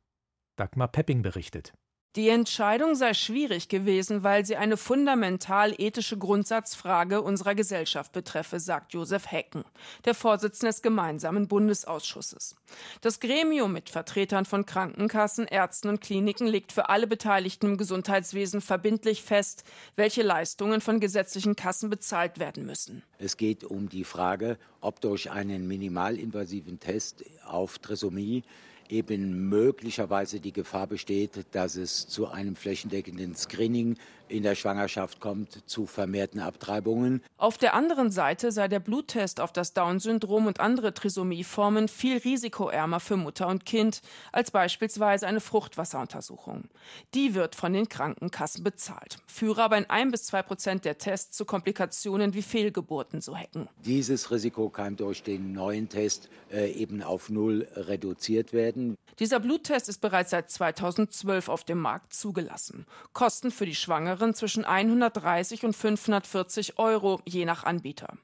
Dagmar 0.55 0.87
Pepping 0.87 1.21
berichtet. 1.21 1.73
Die 2.15 2.29
Entscheidung 2.29 2.95
sei 2.95 3.13
schwierig 3.13 3.69
gewesen, 3.69 4.23
weil 4.23 4.43
sie 4.43 4.55
eine 4.55 4.77
fundamental 4.77 5.75
ethische 5.77 6.17
Grundsatzfrage 6.17 7.21
unserer 7.21 7.53
Gesellschaft 7.53 8.13
betreffe, 8.13 8.59
sagt 8.59 8.93
Josef 8.93 9.31
Hecken, 9.31 9.63
der 10.05 10.15
Vorsitzende 10.15 10.71
des 10.71 10.81
gemeinsamen 10.81 11.47
Bundesausschusses. 11.47 12.55
Das 13.01 13.19
Gremium 13.19 13.73
mit 13.73 13.91
Vertretern 13.91 14.45
von 14.45 14.65
Krankenkassen, 14.65 15.45
Ärzten 15.45 15.89
und 15.89 16.01
Kliniken 16.01 16.47
legt 16.47 16.71
für 16.71 16.89
alle 16.89 17.05
Beteiligten 17.05 17.67
im 17.67 17.77
Gesundheitswesen 17.77 18.61
verbindlich 18.61 19.21
fest, 19.21 19.63
welche 19.95 20.23
Leistungen 20.23 20.81
von 20.81 20.99
gesetzlichen 20.99 21.55
Kassen 21.55 21.91
bezahlt 21.91 22.39
werden 22.39 22.65
müssen. 22.65 23.03
Es 23.19 23.37
geht 23.37 23.63
um 23.63 23.87
die 23.87 24.03
Frage, 24.03 24.57
ob 24.81 24.99
durch 24.99 25.29
einen 25.29 25.67
minimalinvasiven 25.67 26.79
Test 26.79 27.23
auf 27.45 27.77
Trisomie 27.77 28.43
eben 28.89 29.47
möglicherweise 29.47 30.39
die 30.39 30.51
Gefahr 30.51 30.87
besteht, 30.87 31.45
dass 31.51 31.75
es 31.75 32.07
zu 32.07 32.27
einem 32.27 32.55
flächendeckenden 32.55 33.35
Screening 33.35 33.97
in 34.29 34.43
der 34.43 34.55
Schwangerschaft 34.55 35.19
kommt 35.19 35.63
zu 35.65 35.85
vermehrten 35.85 36.39
Abtreibungen. 36.39 37.23
Auf 37.37 37.57
der 37.57 37.73
anderen 37.73 38.11
Seite 38.11 38.51
sei 38.51 38.67
der 38.67 38.79
Bluttest 38.79 39.39
auf 39.39 39.51
das 39.51 39.73
Down-Syndrom 39.73 40.45
und 40.45 40.59
andere 40.59 40.93
Trisomieformen 40.93 41.87
viel 41.87 42.17
risikoärmer 42.17 42.99
für 42.99 43.17
Mutter 43.17 43.47
und 43.47 43.65
Kind 43.65 44.01
als 44.31 44.51
beispielsweise 44.51 45.27
eine 45.27 45.41
Fruchtwasseruntersuchung. 45.41 46.65
Die 47.13 47.33
wird 47.33 47.55
von 47.55 47.73
den 47.73 47.89
Krankenkassen 47.89 48.63
bezahlt, 48.63 49.17
führe 49.27 49.63
aber 49.63 49.77
in 49.77 49.89
ein 49.89 50.11
bis 50.11 50.23
zwei 50.23 50.43
Prozent 50.43 50.85
der 50.85 50.97
Tests 50.97 51.35
zu 51.35 51.45
Komplikationen 51.45 52.33
wie 52.33 52.41
Fehlgeburten, 52.41 53.21
so 53.21 53.35
Hecken. 53.35 53.67
Dieses 53.85 54.31
Risiko 54.31 54.69
kann 54.69 54.95
durch 54.95 55.23
den 55.23 55.53
neuen 55.53 55.89
Test 55.89 56.29
äh, 56.51 56.71
eben 56.71 57.01
auf 57.03 57.29
null 57.29 57.67
reduziert 57.75 58.53
werden. 58.53 58.95
Dieser 59.19 59.39
Bluttest 59.39 59.89
ist 59.89 59.99
bereits 59.99 60.31
seit 60.31 60.49
2012 60.49 61.49
auf 61.49 61.63
dem 61.63 61.79
Markt 61.79 62.13
zugelassen. 62.13 62.85
Kosten 63.13 63.51
für 63.51 63.65
die 63.65 63.75
Schwangeren 64.19 64.33
zwischen 64.33 64.65
130 64.65 65.63
und 65.63 65.75
540 65.75 66.77
Euro 66.77 67.21
je 67.25 67.45
nach 67.45 67.63
Anbieter. 67.63 68.17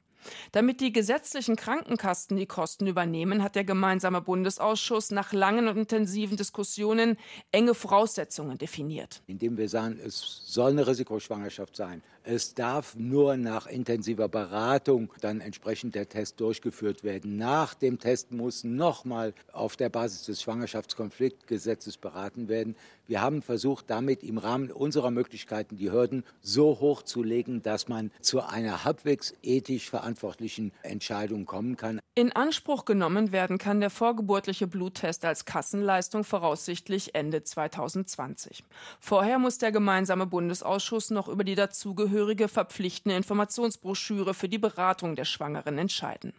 Damit 0.52 0.82
die 0.82 0.92
gesetzlichen 0.92 1.56
Krankenkassen 1.56 2.36
die 2.36 2.48
Kosten 2.48 2.88
übernehmen, 2.88 3.42
hat 3.44 3.56
der 3.56 3.64
gemeinsame 3.64 4.22
Bundesausschuss 4.22 5.12
nach 5.12 5.32
langen 5.32 5.68
und 5.68 5.78
intensiven 5.78 6.36
Diskussionen 6.36 7.18
enge 7.52 7.76
Voraussetzungen 7.76 8.58
definiert. 8.58 9.22
Indem 9.28 9.58
wir 9.58 9.70
sagen, 9.70 10.00
es 10.04 10.42
soll 10.46 10.72
eine 10.72 10.86
Risikoschwangerschaft 10.86 11.76
sein. 11.76 12.02
Es 12.28 12.56
darf 12.56 12.96
nur 12.96 13.38
nach 13.38 13.68
intensiver 13.68 14.28
Beratung 14.28 15.14
dann 15.22 15.42
entsprechend 15.42 15.94
der 15.94 16.10
Test 16.10 16.40
durchgeführt 16.40 17.04
werden. 17.04 17.38
Nach 17.38 17.76
dem 17.76 18.00
Test 18.00 18.32
muss 18.32 18.64
nochmal 18.64 19.36
auf 19.54 19.76
der 19.76 19.90
Basis 19.90 20.24
des 20.24 20.42
Schwangerschaftskonfliktgesetzes 20.42 21.98
beraten 21.98 22.48
werden. 22.48 22.76
Wir 23.06 23.22
haben 23.22 23.44
versucht, 23.44 23.92
damit 23.92 24.24
im 24.24 24.40
Rahmen 24.40 24.72
unserer 24.72 25.12
Möglichkeiten 25.12 25.78
die 25.78 25.92
Hürden 25.92 26.24
so 26.42 26.80
hoch 26.80 27.04
zu 27.04 27.22
legen, 27.22 27.62
dass 27.62 27.88
man 27.88 28.10
zu 28.22 28.42
einer 28.42 28.84
halbwegs 28.84 29.36
ethisch 29.44 29.92
verantwortlichen 29.92 30.72
Entscheidung 30.82 31.46
kommen 31.46 31.78
kann. 31.78 32.00
In 32.16 32.32
Anspruch 32.32 32.86
genommen 32.86 33.32
werden 33.34 33.60
kann 33.60 33.82
der 33.82 33.92
vorgeburtliche 33.92 34.66
Bluttest 34.66 35.24
als 35.26 35.46
Kassenleistung 35.46 36.24
voraussichtlich 36.24 37.14
Ende 37.14 37.44
2020. 37.44 38.64
Vorher 39.00 39.38
muss 39.38 39.60
der 39.60 39.72
gemeinsame 39.72 40.26
Bundesausschuss 40.26 41.12
noch 41.12 41.28
über 41.28 41.44
die 41.44 41.54
dazugehörige 41.54 42.15
verpflichtende 42.48 43.18
Informationsbroschüre 43.18 44.34
für 44.34 44.50
die 44.50 44.58
Beratung 44.58 45.16
der 45.16 45.26
Schwangeren 45.26 45.78
entscheiden. 45.78 46.34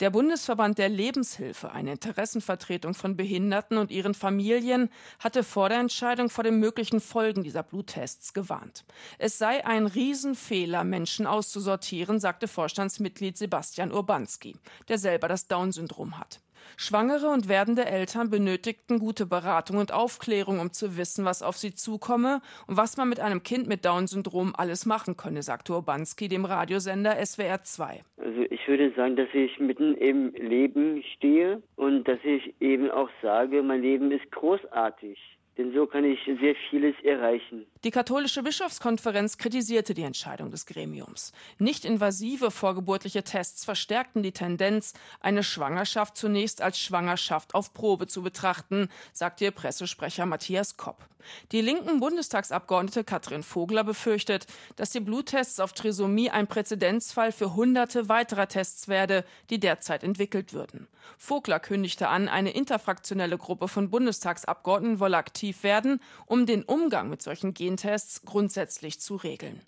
Der 0.00 0.10
Bundesverband 0.10 0.78
der 0.78 0.88
Lebenshilfe, 0.88 1.72
eine 1.72 1.92
Interessenvertretung 1.92 2.94
von 2.94 3.16
Behinderten 3.16 3.78
und 3.78 3.90
ihren 3.90 4.14
Familien, 4.14 4.90
hatte 5.18 5.42
vor 5.42 5.68
der 5.68 5.80
Entscheidung 5.80 6.30
vor 6.30 6.44
den 6.44 6.60
möglichen 6.60 7.00
Folgen 7.00 7.42
dieser 7.42 7.64
Bluttests 7.64 8.32
gewarnt. 8.32 8.84
Es 9.18 9.38
sei 9.38 9.66
ein 9.66 9.86
Riesenfehler, 9.86 10.84
Menschen 10.84 11.26
auszusortieren, 11.26 12.20
sagte 12.20 12.46
Vorstandsmitglied 12.46 13.36
Sebastian 13.36 13.90
Urbanski, 13.90 14.54
der 14.86 14.98
selber 14.98 15.26
das 15.26 15.48
Down-Syndrom 15.48 16.16
hat. 16.16 16.40
Schwangere 16.76 17.28
und 17.28 17.48
werdende 17.48 17.84
Eltern 17.84 18.30
benötigten 18.30 18.98
gute 18.98 19.26
Beratung 19.26 19.78
und 19.78 19.92
Aufklärung, 19.92 20.60
um 20.60 20.72
zu 20.72 20.96
wissen, 20.96 21.24
was 21.24 21.42
auf 21.42 21.56
sie 21.56 21.74
zukomme 21.74 22.40
und 22.66 22.76
was 22.76 22.96
man 22.96 23.08
mit 23.08 23.20
einem 23.20 23.42
Kind 23.42 23.68
mit 23.68 23.84
Down-Syndrom 23.84 24.54
alles 24.56 24.86
machen 24.86 25.16
könne, 25.16 25.42
sagte 25.42 25.72
Urbanski 25.72 26.28
dem 26.28 26.44
Radiosender 26.44 27.16
SWR 27.24 27.62
2. 27.62 28.02
Also 28.18 28.42
ich 28.50 28.66
würde 28.68 28.92
sagen, 28.94 29.16
dass 29.16 29.28
ich 29.32 29.58
mitten 29.58 29.94
im 29.94 30.32
Leben 30.34 31.02
stehe 31.14 31.62
und 31.76 32.06
dass 32.06 32.18
ich 32.24 32.54
eben 32.60 32.90
auch 32.90 33.10
sage, 33.22 33.62
mein 33.62 33.82
Leben 33.82 34.12
ist 34.12 34.30
großartig. 34.30 35.18
Denn 35.58 35.72
so 35.74 35.86
kann 35.86 36.04
ich 36.04 36.20
sehr 36.24 36.54
vieles 36.70 36.94
erreichen. 37.02 37.66
Die 37.82 37.90
katholische 37.90 38.44
Bischofskonferenz 38.44 39.38
kritisierte 39.38 39.92
die 39.92 40.04
Entscheidung 40.04 40.52
des 40.52 40.66
Gremiums. 40.66 41.32
Nicht 41.58 41.84
invasive 41.84 42.52
vorgeburtliche 42.52 43.24
Tests 43.24 43.64
verstärkten 43.64 44.22
die 44.22 44.30
Tendenz, 44.30 44.94
eine 45.20 45.42
Schwangerschaft 45.42 46.16
zunächst 46.16 46.62
als 46.62 46.78
Schwangerschaft 46.78 47.56
auf 47.56 47.74
Probe 47.74 48.06
zu 48.06 48.22
betrachten, 48.22 48.88
sagte 49.12 49.46
ihr 49.46 49.50
Pressesprecher 49.50 50.26
Matthias 50.26 50.76
Kopp. 50.76 51.08
Die 51.52 51.60
linken 51.60 52.00
Bundestagsabgeordnete 52.00 53.04
Katrin 53.04 53.42
Vogler 53.42 53.84
befürchtet, 53.84 54.46
dass 54.76 54.90
die 54.90 55.00
Bluttests 55.00 55.60
auf 55.60 55.72
Trisomie 55.72 56.30
ein 56.30 56.46
Präzedenzfall 56.46 57.32
für 57.32 57.54
hunderte 57.54 58.08
weiterer 58.08 58.48
Tests 58.48 58.88
werde, 58.88 59.24
die 59.50 59.58
derzeit 59.58 60.04
entwickelt 60.04 60.52
würden. 60.52 60.86
Vogler 61.16 61.58
kündigte 61.58 62.08
an, 62.08 62.28
eine 62.28 62.50
interfraktionelle 62.50 63.38
Gruppe 63.38 63.68
von 63.68 63.90
Bundestagsabgeordneten 63.90 65.00
wolle 65.00 65.16
aktiv 65.16 65.47
werden, 65.62 66.00
um 66.26 66.46
den 66.46 66.62
Umgang 66.62 67.08
mit 67.10 67.22
solchen 67.22 67.54
Gentests 67.54 68.22
grundsätzlich 68.22 69.00
zu 69.00 69.16
regeln. 69.16 69.60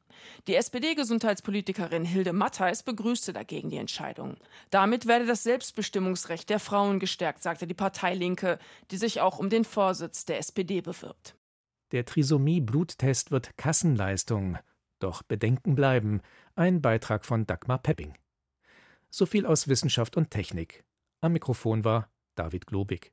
Die 0.47 0.55
SPD-Gesundheitspolitikerin 0.55 2.05
Hilde 2.05 2.33
Mattheis 2.33 2.83
begrüßte 2.83 3.33
dagegen 3.33 3.71
die 3.71 3.77
Entscheidung. 3.77 4.37
Damit 4.71 5.07
werde 5.07 5.27
das 5.27 5.43
Selbstbestimmungsrecht 5.43 6.51
der 6.51 6.61
Frauen 6.61 6.99
gestärkt, 7.01 7.43
sagte 7.43 7.67
die 7.67 7.75
Partei 7.75 8.15
Linke, 8.15 8.59
die 8.91 8.97
sich 8.97 9.21
auch 9.21 9.39
um 9.39 9.51
den 9.51 9.65
Vorsitz 9.65 10.25
der 10.25 10.39
SPD 10.39 10.81
bewirbt. 10.81 11.37
Der 11.93 12.05
Trisomie-Bluttest 12.05 13.31
wird 13.31 13.57
Kassenleistung. 13.57 14.59
Doch 15.01 15.23
Bedenken 15.23 15.75
bleiben. 15.75 16.21
Ein 16.55 16.83
Beitrag 16.83 17.25
von 17.25 17.47
Dagmar 17.47 17.79
Pepping. 17.79 18.15
So 19.09 19.27
viel 19.27 19.47
aus 19.47 19.67
Wissenschaft 19.67 20.17
und 20.17 20.31
Technik. 20.31 20.85
Am 21.21 21.33
Mikrofon 21.33 21.85
war 21.85 22.11
David 22.37 22.67
Globig. 22.67 23.13